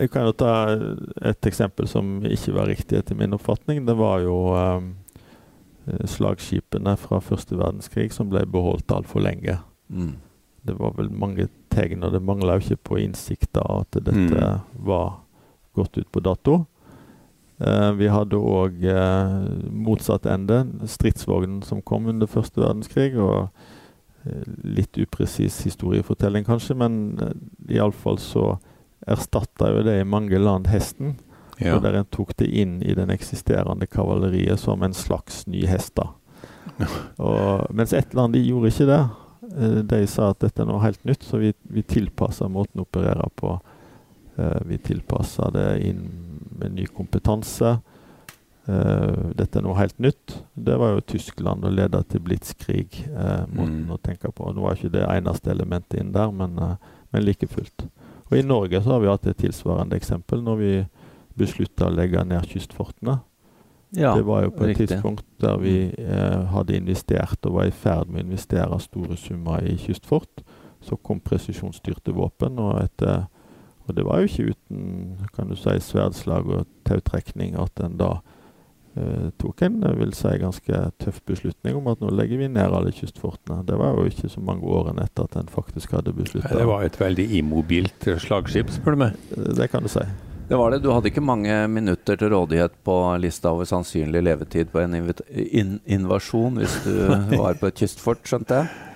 Jeg 0.00 0.10
kan 0.12 0.26
jo 0.28 0.32
ta 0.36 0.54
et 1.28 1.46
eksempel 1.46 1.88
som 1.88 2.18
ikke 2.24 2.54
var 2.56 2.70
riktig 2.70 2.98
etter 2.98 3.18
min 3.18 3.36
oppfatning. 3.36 3.84
Det 3.86 3.96
var 3.98 4.22
jo 4.24 4.36
um, 4.56 4.90
slagskipene 6.08 6.96
fra 7.00 7.20
første 7.24 7.58
verdenskrig 7.58 8.10
som 8.14 8.30
ble 8.32 8.46
beholdt 8.48 8.92
altfor 8.96 9.24
lenge. 9.24 9.58
Mm. 9.88 10.14
Det 10.66 10.76
var 10.76 10.96
vel 10.96 11.10
mange 11.12 11.48
tegn, 11.72 12.04
og 12.04 12.12
det 12.14 12.22
mangla 12.24 12.58
jo 12.58 12.64
ikke 12.64 12.84
på 12.90 13.00
innsikt 13.04 13.56
av 13.60 13.84
at 13.84 14.00
dette 14.00 14.40
mm. 14.40 14.84
var 14.88 15.20
gått 15.76 16.00
ut 16.00 16.10
på 16.12 16.24
dato. 16.24 16.62
Uh, 17.60 17.92
vi 17.92 18.08
hadde 18.08 18.40
òg 18.40 18.80
uh, 18.88 19.44
motsatt 19.68 20.24
ende, 20.32 20.62
stridsvognen 20.88 21.60
som 21.66 21.84
kom 21.84 22.08
under 22.08 22.30
første 22.30 22.62
verdenskrig. 22.62 23.12
og 23.20 23.50
uh, 24.24 24.44
Litt 24.64 24.96
upresis 25.00 25.60
historiefortelling, 25.68 26.48
kanskje, 26.48 26.76
men 26.80 26.94
iallfall 27.68 28.20
så 28.20 28.54
erstatta 29.08 29.70
jo 29.72 29.84
det 29.86 30.00
i 30.00 30.08
mange 30.08 30.38
land 30.38 30.70
hesten. 30.72 31.16
Ja. 31.60 31.76
Og 31.76 31.84
der 31.84 31.98
en 31.98 32.08
tok 32.08 32.32
det 32.40 32.48
inn 32.48 32.78
i 32.82 32.94
den 32.96 33.12
eksisterende 33.12 33.88
kavaleriet 33.88 34.60
som 34.60 34.82
en 34.82 34.96
slags 34.96 35.44
ny 35.46 35.66
hest. 35.68 35.94
da. 36.00 36.10
Og, 37.20 37.66
mens 37.76 37.92
ett 37.92 38.14
land 38.16 38.36
de 38.36 38.44
gjorde 38.44 38.72
ikke 38.72 38.88
det. 38.88 39.02
De 39.90 39.98
sa 40.08 40.30
at 40.32 40.40
dette 40.40 40.62
er 40.62 40.68
noe 40.68 40.80
helt 40.84 41.02
nytt, 41.04 41.24
så 41.26 41.40
vi, 41.42 41.50
vi 41.68 41.82
tilpassa 41.84 42.48
måten 42.48 42.80
å 42.80 42.86
operere 42.86 43.26
på 43.36 43.58
Eh, 44.40 44.60
vi 44.66 44.78
tilpassa 44.78 45.50
det 45.50 45.78
inn 45.78 46.10
med 46.58 46.72
ny 46.72 46.86
kompetanse. 46.86 47.78
Uh, 48.70 49.32
dette 49.34 49.58
er 49.58 49.64
noe 49.64 49.74
helt 49.80 49.96
nytt. 49.98 50.34
Det 50.54 50.76
var 50.78 50.92
jo 50.92 51.00
Tyskland 51.14 51.64
og 51.66 51.72
leda 51.74 52.02
til 52.06 52.20
blitskrig. 52.22 53.00
Måten 53.50 53.86
mm. 53.88 53.94
å 53.96 53.98
tenke 53.98 54.30
på. 54.30 54.50
Nå 54.52 54.62
var 54.62 54.76
ikke 54.76 54.92
det 54.94 55.06
eneste 55.08 55.50
elementet 55.50 55.98
inn 55.98 56.12
der, 56.14 56.30
men, 56.30 56.54
men 57.10 57.24
like 57.24 57.48
fullt. 57.50 57.88
Og 58.30 58.38
I 58.38 58.46
Norge 58.46 58.82
så 58.82 58.94
har 58.94 59.02
vi 59.02 59.10
hatt 59.10 59.26
et 59.26 59.40
tilsvarende 59.42 59.98
eksempel 59.98 60.44
når 60.46 60.60
vi 60.60 60.72
beslutta 61.40 61.88
å 61.88 61.94
legge 61.94 62.22
ned 62.24 62.46
kystfortene. 62.50 63.18
Ja, 63.96 64.12
det 64.14 64.22
var 64.22 64.44
jo 64.44 64.52
på 64.54 64.64
et 64.68 64.68
riktig. 64.70 64.86
tidspunkt 64.92 65.24
der 65.42 65.56
vi 65.58 65.74
hadde 66.52 66.76
investert 66.76 67.46
og 67.48 67.56
var 67.56 67.66
i 67.66 67.74
ferd 67.74 68.06
med 68.06 68.22
å 68.22 68.26
investere 68.28 68.78
store 68.84 69.16
summer 69.18 69.66
i 69.66 69.74
kystfort. 69.82 70.44
Så 70.80 70.94
kom 71.02 71.18
presisjonsstyrte 71.20 72.14
våpen, 72.14 72.60
og 72.62 72.78
etter 72.84 73.26
og 73.90 73.96
det 73.96 74.04
var 74.06 74.20
jo 74.20 74.28
ikke 74.28 74.52
uten 74.54 75.30
kan 75.34 75.50
du 75.50 75.56
si, 75.58 75.72
sverdslag 75.82 76.46
og 76.46 76.68
tautrekning 76.86 77.56
at 77.58 77.80
en 77.82 77.96
da 77.98 78.12
eh, 78.20 78.29
tok 79.40 79.62
en 79.66 79.78
vil 79.98 80.14
si, 80.16 80.30
ganske 80.40 80.80
tøff 81.02 81.20
beslutning 81.28 81.76
om 81.78 81.90
at 81.92 82.00
nå 82.02 82.12
legger 82.14 82.40
vi 82.40 82.48
ned 82.52 82.74
alle 82.76 82.92
kystfortene. 82.94 83.62
Det 83.68 83.76
var 83.80 83.98
jo 83.98 84.08
ikke 84.10 84.30
så 84.32 84.42
mange 84.44 84.66
årene 84.66 85.04
etter 85.06 85.28
at 85.28 85.38
en 85.40 85.50
faktisk 85.50 85.94
hadde 85.96 86.14
beslutta 86.16 86.56
Det 86.56 86.66
var 86.68 86.86
et 86.86 86.98
veldig 87.00 87.26
immobilt 87.40 88.10
slagskip, 88.24 88.72
spør 88.74 88.96
du 88.96 89.04
meg. 89.06 89.22
Eh, 89.36 89.52
det 89.58 89.70
kan 89.72 89.86
du 89.86 89.90
si. 89.92 90.04
Det 90.50 90.58
var 90.58 90.72
det. 90.74 90.80
Du 90.82 90.90
hadde 90.90 91.12
ikke 91.12 91.22
mange 91.22 91.54
minutter 91.70 92.18
til 92.18 92.32
rådighet 92.32 92.72
på 92.86 92.94
lista 93.22 93.52
over 93.54 93.68
sannsynlig 93.70 94.24
levetid 94.26 94.72
på 94.72 94.80
en 94.82 94.96
in 94.98 95.76
invasjon 95.86 96.58
hvis 96.58 96.74
du 96.82 96.94
var 97.38 97.60
på 97.60 97.70
et 97.70 97.84
kystfort, 97.84 98.24
skjønte 98.26 98.58
jeg. 98.58 98.88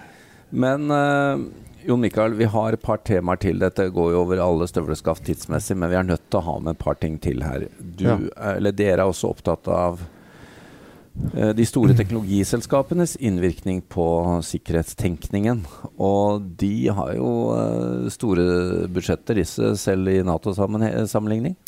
Men 0.50 0.90
uh, 0.90 1.44
Jon 1.86 2.00
Mikael, 2.00 2.34
vi 2.34 2.44
har 2.44 2.72
et 2.72 2.82
par 2.82 3.02
temaer 3.04 3.40
til. 3.42 3.60
Dette 3.60 3.90
går 3.92 4.12
jo 4.14 4.22
over 4.22 4.40
alle 4.40 4.68
støvleskaft 4.70 5.26
tidsmessig, 5.26 5.76
men 5.76 5.92
vi 5.92 5.98
er 5.98 6.06
nødt 6.08 6.26
til 6.30 6.40
å 6.40 6.46
ha 6.46 6.58
med 6.62 6.76
et 6.76 6.84
par 6.84 6.96
ting 7.00 7.18
til 7.20 7.44
her. 7.44 7.66
Du, 7.78 8.06
ja. 8.06 8.18
eller 8.54 8.72
dere 8.72 9.02
er 9.02 9.10
også 9.10 9.34
opptatt 9.34 9.68
av 9.68 10.00
uh, 10.00 11.50
de 11.56 11.66
store 11.68 11.96
teknologiselskapenes 12.00 13.18
innvirkning 13.20 13.82
på 13.92 14.06
sikkerhetstenkningen. 14.48 15.60
Og 16.00 16.46
de 16.62 16.88
har 16.88 17.16
jo 17.18 17.34
uh, 17.52 18.08
store 18.12 18.88
budsjetter, 18.88 19.42
disse, 19.42 19.74
selv 19.80 20.08
i 20.14 20.22
Nato-sammenligning? 20.24 21.58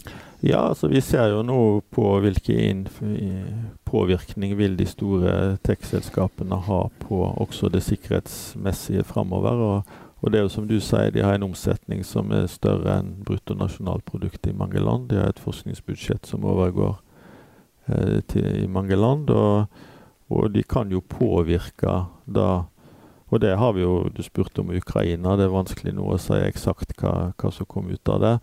Ja, 0.44 0.62
altså 0.70 0.88
vi 0.92 1.00
ser 1.04 1.30
jo 1.32 1.44
nå 1.44 1.60
på 1.92 2.08
hvilken 2.22 2.84
påvirkning 3.88 4.52
vil 4.58 4.76
de 4.76 4.84
store 4.88 5.56
tech-selskapene 5.64 6.58
ha 6.66 6.80
på 7.02 7.22
også 7.40 7.70
det 7.72 7.80
sikkerhetsmessige 7.86 9.04
framover. 9.08 9.62
Og 9.64 10.02
og 10.26 10.32
det 10.32 10.40
er 10.40 10.48
jo 10.48 10.50
som 10.50 10.64
du 10.66 10.80
sier, 10.82 11.12
de 11.14 11.22
har 11.22 11.36
en 11.36 11.46
omsetning 11.46 12.00
som 12.02 12.32
er 12.34 12.48
større 12.50 12.96
enn 12.98 13.12
bruttonasjonalproduktet 13.28 14.48
i 14.50 14.56
mange 14.58 14.80
land. 14.82 15.04
De 15.12 15.20
har 15.20 15.30
et 15.30 15.38
forskningsbudsjett 15.38 16.26
som 16.26 16.42
overgår 16.50 16.96
eh, 17.86 18.24
til, 18.26 18.48
i 18.64 18.66
mange 18.66 18.98
land. 18.98 19.30
Og, 19.30 19.70
og, 20.26 20.48
de 20.50 20.64
kan 20.66 20.90
jo 20.90 20.98
påvirke 20.98 22.00
da 22.26 22.66
Og 23.26 23.40
det 23.42 23.56
har 23.58 23.72
vi 23.74 23.80
jo 23.82 24.08
Du 24.14 24.22
spurte 24.22 24.60
om 24.60 24.70
Ukraina. 24.70 25.36
Det 25.36 25.46
er 25.46 25.54
vanskelig 25.54 25.94
nå 25.94 26.10
å 26.10 26.18
si 26.18 26.34
eksakt 26.34 26.94
hva, 26.98 27.32
hva 27.38 27.50
som 27.50 27.66
kom 27.66 27.86
ut 27.90 28.08
av 28.08 28.20
det. 28.20 28.36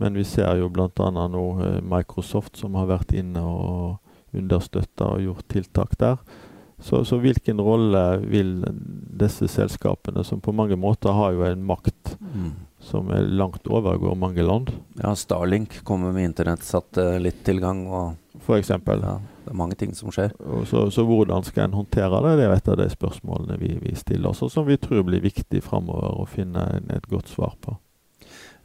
Men 0.00 0.16
vi 0.16 0.24
ser 0.24 0.56
jo 0.56 0.72
bl.a. 0.72 0.88
nå 1.28 1.44
eh, 1.60 1.80
Microsoft 1.84 2.56
som 2.56 2.80
har 2.80 2.88
vært 2.88 3.12
inne 3.12 3.44
og 3.44 3.98
understøtta 4.32 5.12
og 5.12 5.20
gjort 5.20 5.48
tiltak 5.52 5.98
der. 6.00 6.16
Så, 6.78 7.04
så, 7.04 7.16
hvilken 7.16 7.60
rolle 7.60 8.02
vil 8.28 8.58
disse 9.16 9.48
selskapene, 9.48 10.24
som 10.24 10.42
på 10.44 10.52
mange 10.52 10.76
måter 10.76 11.14
har 11.16 11.32
jo 11.32 11.46
en 11.46 11.62
makt 11.64 12.16
mm. 12.20 12.50
som 12.84 13.08
er 13.16 13.24
langt 13.24 13.64
overgår 13.66 14.18
mange 14.18 14.44
land 14.44 14.74
Ja, 15.00 15.14
Starlink 15.16 15.78
kommer 15.88 16.12
med 16.12 16.28
internettsatellittilgang 16.32 17.86
og 17.88 18.42
For 18.44 18.60
eksempel. 18.60 19.00
Ja, 19.02 19.16
det 19.46 19.50
er 19.50 19.56
mange 19.58 19.74
ting 19.74 19.94
som 19.96 20.12
skjer. 20.12 20.34
Så, 20.68 20.84
så, 20.92 21.02
hvordan 21.08 21.42
skal 21.42 21.64
en 21.64 21.78
håndtere 21.80 22.20
det? 22.22 22.36
Det 22.38 22.44
er 22.44 22.52
et 22.54 22.68
av 22.68 22.76
de 22.78 22.86
spørsmålene 22.92 23.56
vi, 23.58 23.72
vi 23.80 23.94
stiller 23.96 24.30
oss, 24.30 24.44
og 24.44 24.52
som 24.52 24.68
vi 24.68 24.76
tror 24.78 25.02
blir 25.08 25.24
viktig 25.24 25.64
framover 25.64 26.20
å 26.20 26.28
finne 26.30 26.66
et 26.92 27.08
godt 27.10 27.32
svar 27.32 27.56
på. 27.64 27.74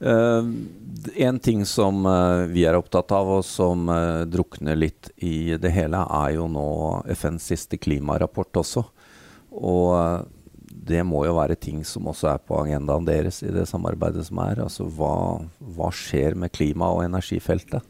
Uh, 0.01 0.45
en 1.15 1.39
ting 1.39 1.65
som 1.65 2.05
uh, 2.05 2.47
vi 2.49 2.65
er 2.65 2.77
opptatt 2.77 3.13
av, 3.13 3.29
og 3.37 3.45
som 3.45 3.89
uh, 3.89 4.25
drukner 4.25 4.79
litt 4.79 5.11
i 5.21 5.57
det 5.61 5.71
hele, 5.75 6.01
er 6.01 6.35
jo 6.37 6.47
nå 6.49 6.67
FNs 7.13 7.51
siste 7.53 7.77
klimarapport 7.77 8.61
også. 8.63 8.85
Og 9.51 10.27
det 10.71 11.03
må 11.05 11.25
jo 11.27 11.35
være 11.37 11.59
ting 11.59 11.83
som 11.85 12.07
også 12.09 12.31
er 12.31 12.39
på 12.41 12.57
agendaen 12.63 13.05
deres 13.05 13.41
i 13.45 13.51
det 13.53 13.67
samarbeidet 13.69 14.23
som 14.27 14.39
er. 14.41 14.63
Altså 14.63 14.87
hva, 14.87 15.13
hva 15.75 15.91
skjer 15.93 16.37
med 16.39 16.53
klima- 16.55 16.89
og 16.95 17.03
energifeltet? 17.05 17.85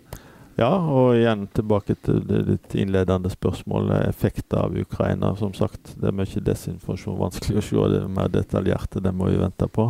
Ja, 0.59 0.73
og 0.75 1.15
igjen 1.15 1.45
tilbake 1.55 1.95
til 2.03 2.19
ditt 2.27 2.75
innledende 2.77 3.31
spørsmål. 3.31 3.93
Effekter 4.09 4.65
av 4.65 4.75
Ukraina. 4.77 5.31
Som 5.39 5.53
sagt, 5.57 5.93
det 5.95 6.09
er 6.09 6.17
mye 6.17 6.43
desinformasjon. 6.43 7.21
Vanskelig 7.21 7.61
å 7.61 7.63
se 7.69 7.87
det 7.93 8.01
mer 8.11 8.33
detaljert. 8.33 8.99
Det 8.99 9.13
må 9.15 9.31
vi 9.31 9.39
vente 9.39 9.69
på. 9.71 9.87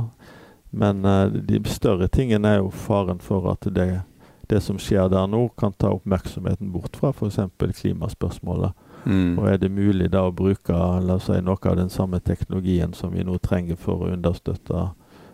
Men 0.71 1.05
uh, 1.05 1.27
de 1.27 1.59
større 1.69 2.07
tingene 2.07 2.55
er 2.55 2.61
jo 2.61 2.71
faren 2.71 3.19
for 3.19 3.49
at 3.51 3.67
det, 3.75 3.89
det, 4.49 4.61
som 4.63 4.79
skjer 4.79 5.09
der 5.11 5.27
nå, 5.27 5.47
kan 5.59 5.75
ta 5.75 5.91
oppmerksomheten 5.91 6.71
bort 6.71 6.95
fra 6.99 7.11
f.eks. 7.11 7.39
klimaspørsmålet. 7.59 8.71
Mm. 9.03 9.39
Og 9.39 9.47
er 9.49 9.57
det 9.57 9.71
mulig 9.73 10.11
da 10.13 10.27
å 10.27 10.33
bruke 10.35 10.77
si, 11.25 11.37
noe 11.41 11.69
av 11.71 11.77
den 11.79 11.89
samme 11.89 12.21
teknologien 12.23 12.93
som 12.93 13.15
vi 13.15 13.25
nå 13.25 13.39
trenger 13.43 13.79
for 13.79 14.05
å 14.05 14.11
understøtte 14.13 14.91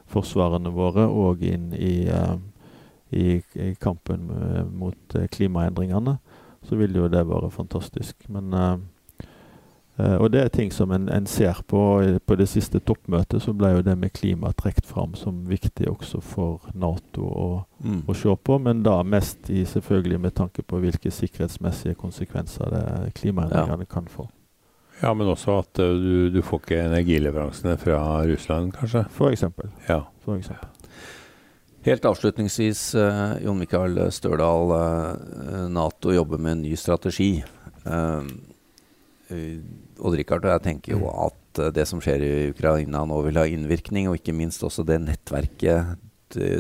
forsvarene 0.08 0.71
våre, 0.71 1.06
og 1.06 1.43
inn 1.43 1.73
i, 1.76 2.08
uh, 2.10 2.38
i, 3.12 3.41
i 3.60 3.71
kampen 3.80 4.30
mot 4.73 5.17
uh, 5.19 5.28
klimaendringene, 5.32 6.17
så 6.67 6.76
vil 6.80 6.95
jo 6.95 7.10
det 7.12 7.28
være 7.28 7.52
fantastisk. 7.54 8.15
Men 8.32 8.54
Uh, 8.56 8.78
og 9.97 10.29
det 10.29 10.43
er 10.43 10.51
ting 10.53 10.69
som 10.73 10.91
en, 10.93 11.07
en, 11.10 11.25
ser 11.25 11.57
på. 11.65 11.79
På 12.25 12.36
det 12.38 12.45
siste 12.51 12.79
toppmøtet 12.86 13.41
så 13.41 13.53
ble 13.57 13.71
jo 13.73 13.83
det 13.86 13.95
med 13.97 14.13
klima 14.13 14.51
trukket 14.53 14.86
fram 14.86 15.15
som 15.17 15.39
viktig 15.49 15.88
også 15.89 16.21
for 16.21 16.67
Nato 16.77 17.25
å, 17.25 17.47
mm. 17.81 18.03
å, 18.05 18.15
se 18.17 18.36
på, 18.38 18.60
men 18.62 18.83
da 18.86 18.99
mest 19.01 19.49
i, 19.49 19.63
selvfølgelig 19.65 20.19
med 20.21 20.36
tanke 20.38 20.62
på 20.62 20.81
hvilke 20.83 21.10
sikkerhetsmessige 21.13 21.97
konsekvenser 21.97 22.69
det 22.73 23.13
klimaendringene 23.17 23.88
ja. 23.88 23.93
kan 23.95 24.10
få. 24.12 24.27
Ja, 25.01 25.13
men 25.13 25.29
også 25.29 25.60
at 25.62 25.81
uh, 25.81 25.93
du, 25.93 26.29
du, 26.33 26.41
får 26.45 26.62
ikke 26.63 26.81
energileveransene 26.88 27.77
fra 27.81 28.01
Russland, 28.25 28.73
kanskje? 28.77 29.03
For 29.13 29.33
eksempel. 29.33 29.71
Ja. 29.89 30.03
For 30.25 30.38
eksempel. 30.38 30.69
Helt 31.86 32.05
avslutningsvis, 32.05 32.83
uh, 32.97 33.38
Jon 33.41 33.57
Mikael 33.62 33.97
Størdal. 34.13 34.73
Nato 35.73 36.13
jobber 36.13 36.41
med 36.41 36.57
en 36.57 36.63
ny 36.65 36.75
strategi. 36.77 37.31
Uh, 37.86 38.25
Odd-Rikard 39.29 40.45
og 40.45 40.53
jeg 40.55 40.65
tenker 40.65 40.95
jo 40.95 41.03
mm. 41.03 41.15
at 41.27 41.63
eh, 41.63 41.73
det 41.75 41.87
som 41.89 42.01
skjer 42.03 42.23
i 42.23 42.33
Ukraina 42.53 43.03
nå 43.07 43.21
vil 43.27 43.39
ha 43.41 43.47
innvirkning, 43.49 44.09
og 44.09 44.19
ikke 44.19 44.35
minst 44.37 44.63
også 44.63 44.85
det 44.87 45.01
nettverket 45.05 45.97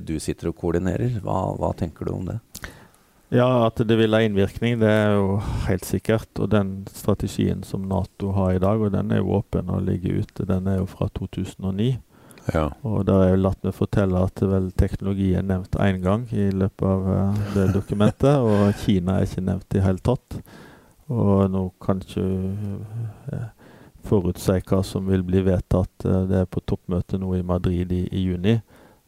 du 0.07 0.13
sitter 0.23 0.47
og 0.47 0.55
koordinerer. 0.61 1.17
Hva, 1.19 1.51
hva 1.59 1.73
tenker 1.75 2.07
du 2.07 2.13
om 2.13 2.29
det? 2.29 2.37
Ja, 3.35 3.67
at 3.67 3.81
det 3.83 3.97
vil 3.99 4.15
ha 4.15 4.21
innvirkning, 4.23 4.77
det 4.79 4.87
er 4.87 5.17
jo 5.17 5.41
helt 5.65 5.83
sikkert. 5.83 6.29
Og 6.39 6.47
den 6.53 6.85
strategien 6.95 7.65
som 7.67 7.83
Nato 7.89 8.31
har 8.37 8.55
i 8.55 8.61
dag, 8.63 8.79
og 8.79 8.93
den 8.93 9.11
er 9.11 9.19
jo 9.19 9.35
åpen 9.41 9.67
og 9.73 9.83
ligger 9.83 10.21
ute, 10.23 10.47
den 10.47 10.69
er 10.71 10.79
jo 10.79 10.87
fra 10.87 11.09
2009. 11.19 11.97
Ja. 12.53 12.69
Og 12.87 13.03
der 13.09 13.25
er 13.25 13.33
jo 13.33 13.41
latt 13.43 13.65
meg 13.67 13.75
fortelle 13.75 14.21
at 14.23 14.39
vel 14.39 14.69
teknologi 14.79 15.33
er 15.35 15.43
nevnt 15.43 15.75
én 15.83 15.99
gang 16.03 16.23
i 16.31 16.47
løpet 16.55 16.87
av 16.87 17.41
det 17.57 17.67
dokumentet, 17.75 18.39
og 18.39 18.71
Kina 18.85 19.17
er 19.17 19.27
ikke 19.27 19.43
nevnt 19.49 19.75
i 19.75 19.83
hele 19.83 19.99
tatt. 19.99 20.39
Og 21.07 21.47
nå 21.51 21.61
kan 21.83 22.01
ikke 22.03 22.25
forutse 24.07 24.57
hva 24.67 24.81
som 24.85 25.07
vil 25.09 25.23
bli 25.27 25.43
vedtatt. 25.45 26.05
Uh, 26.05 26.23
det 26.29 26.43
er 26.43 26.49
på 26.49 26.63
toppmøtet 26.67 27.21
nå 27.21 27.35
i 27.37 27.45
Madrid 27.45 27.93
i, 27.93 28.03
i 28.11 28.27
juni. 28.27 28.57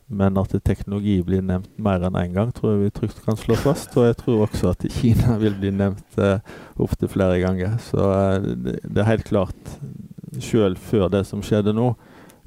Men 0.09 0.39
at 0.41 0.55
teknologi 0.65 1.19
blir 1.21 1.43
nevnt 1.45 1.69
mer 1.77 2.01
enn 2.01 2.15
én 2.17 2.31
en 2.31 2.37
gang, 2.37 2.53
tror 2.55 2.71
jeg 2.73 2.79
vi 2.81 2.93
trygt 2.95 3.19
kan 3.25 3.37
slå 3.37 3.57
fast. 3.61 3.93
Og 3.97 4.07
jeg 4.07 4.17
tror 4.23 4.45
også 4.47 4.71
at 4.73 4.87
Kina 4.97 5.37
vil 5.41 5.57
bli 5.59 5.73
nevnt 5.75 6.21
uh, 6.21 6.39
opptil 6.81 7.11
flere 7.11 7.39
ganger. 7.43 7.77
Så 7.85 8.01
uh, 8.01 8.39
det, 8.41 8.79
det, 8.83 9.03
er 9.03 9.11
helt 9.11 9.27
klart, 9.29 9.75
selv 10.39 10.81
før 10.81 11.11
det 11.13 11.25
som 11.29 11.43
skjedde 11.45 11.75
nå, 11.77 11.91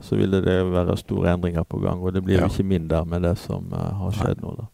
så 0.03 0.19
ville 0.19 0.43
det 0.43 0.59
være 0.73 0.99
store 0.99 1.37
endringer 1.37 1.62
på 1.62 1.79
gang. 1.85 2.03
Og 2.03 2.15
det 2.17 2.25
blir 2.27 2.43
ja. 2.43 2.51
ikke 2.51 2.67
mindre 2.67 3.05
med 3.07 3.29
det 3.29 3.37
som 3.45 3.71
uh, 3.71 3.91
har 4.03 4.17
skjedd 4.19 4.43
nå. 4.43 4.57
da. 4.59 4.72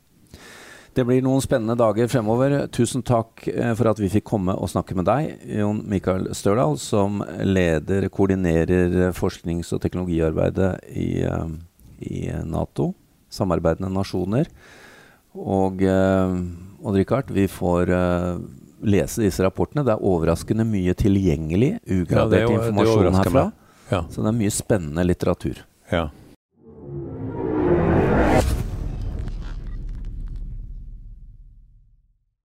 Det 0.97 1.05
blir 1.07 1.23
noen 1.23 1.43
spennende 1.45 1.77
dager 1.79 2.09
fremover. 2.11 2.67
Tusen 2.75 3.05
takk 3.07 3.45
for 3.79 3.91
at 3.91 4.01
vi 4.03 4.11
fikk 4.13 4.25
komme 4.31 4.55
og 4.57 4.71
snakke 4.73 4.97
med 4.99 5.07
deg, 5.07 5.45
Jon 5.61 5.85
Mikael 5.87 6.31
Størdal, 6.35 6.79
som 6.81 7.21
leder, 7.45 8.09
koordinerer 8.11 9.13
forsknings- 9.17 9.71
og 9.77 9.83
teknologiarbeidet 9.85 10.73
i 10.91 11.09
i 11.99 12.31
Nato, 12.45 12.93
samarbeidende 13.31 13.91
nasjoner. 13.93 14.49
Og 15.39 15.83
eh, 15.83 16.39
Odd 16.83 16.99
Rikard, 16.99 17.33
vi 17.35 17.47
får 17.51 17.93
eh, 17.95 18.41
lese 18.89 19.25
disse 19.25 19.45
rapportene. 19.45 19.85
Det 19.87 19.95
er 19.95 20.07
overraskende 20.07 20.67
mye 20.69 20.95
tilgjengelig, 20.99 21.75
ugradert 21.85 22.47
ja, 22.47 22.55
informasjon 22.55 23.21
herfra. 23.21 23.45
Ja. 23.91 24.05
Så 24.13 24.23
det 24.23 24.33
er 24.33 24.39
mye 24.39 24.55
spennende 24.55 25.05
litteratur. 25.07 25.63
Ja. 25.93 26.09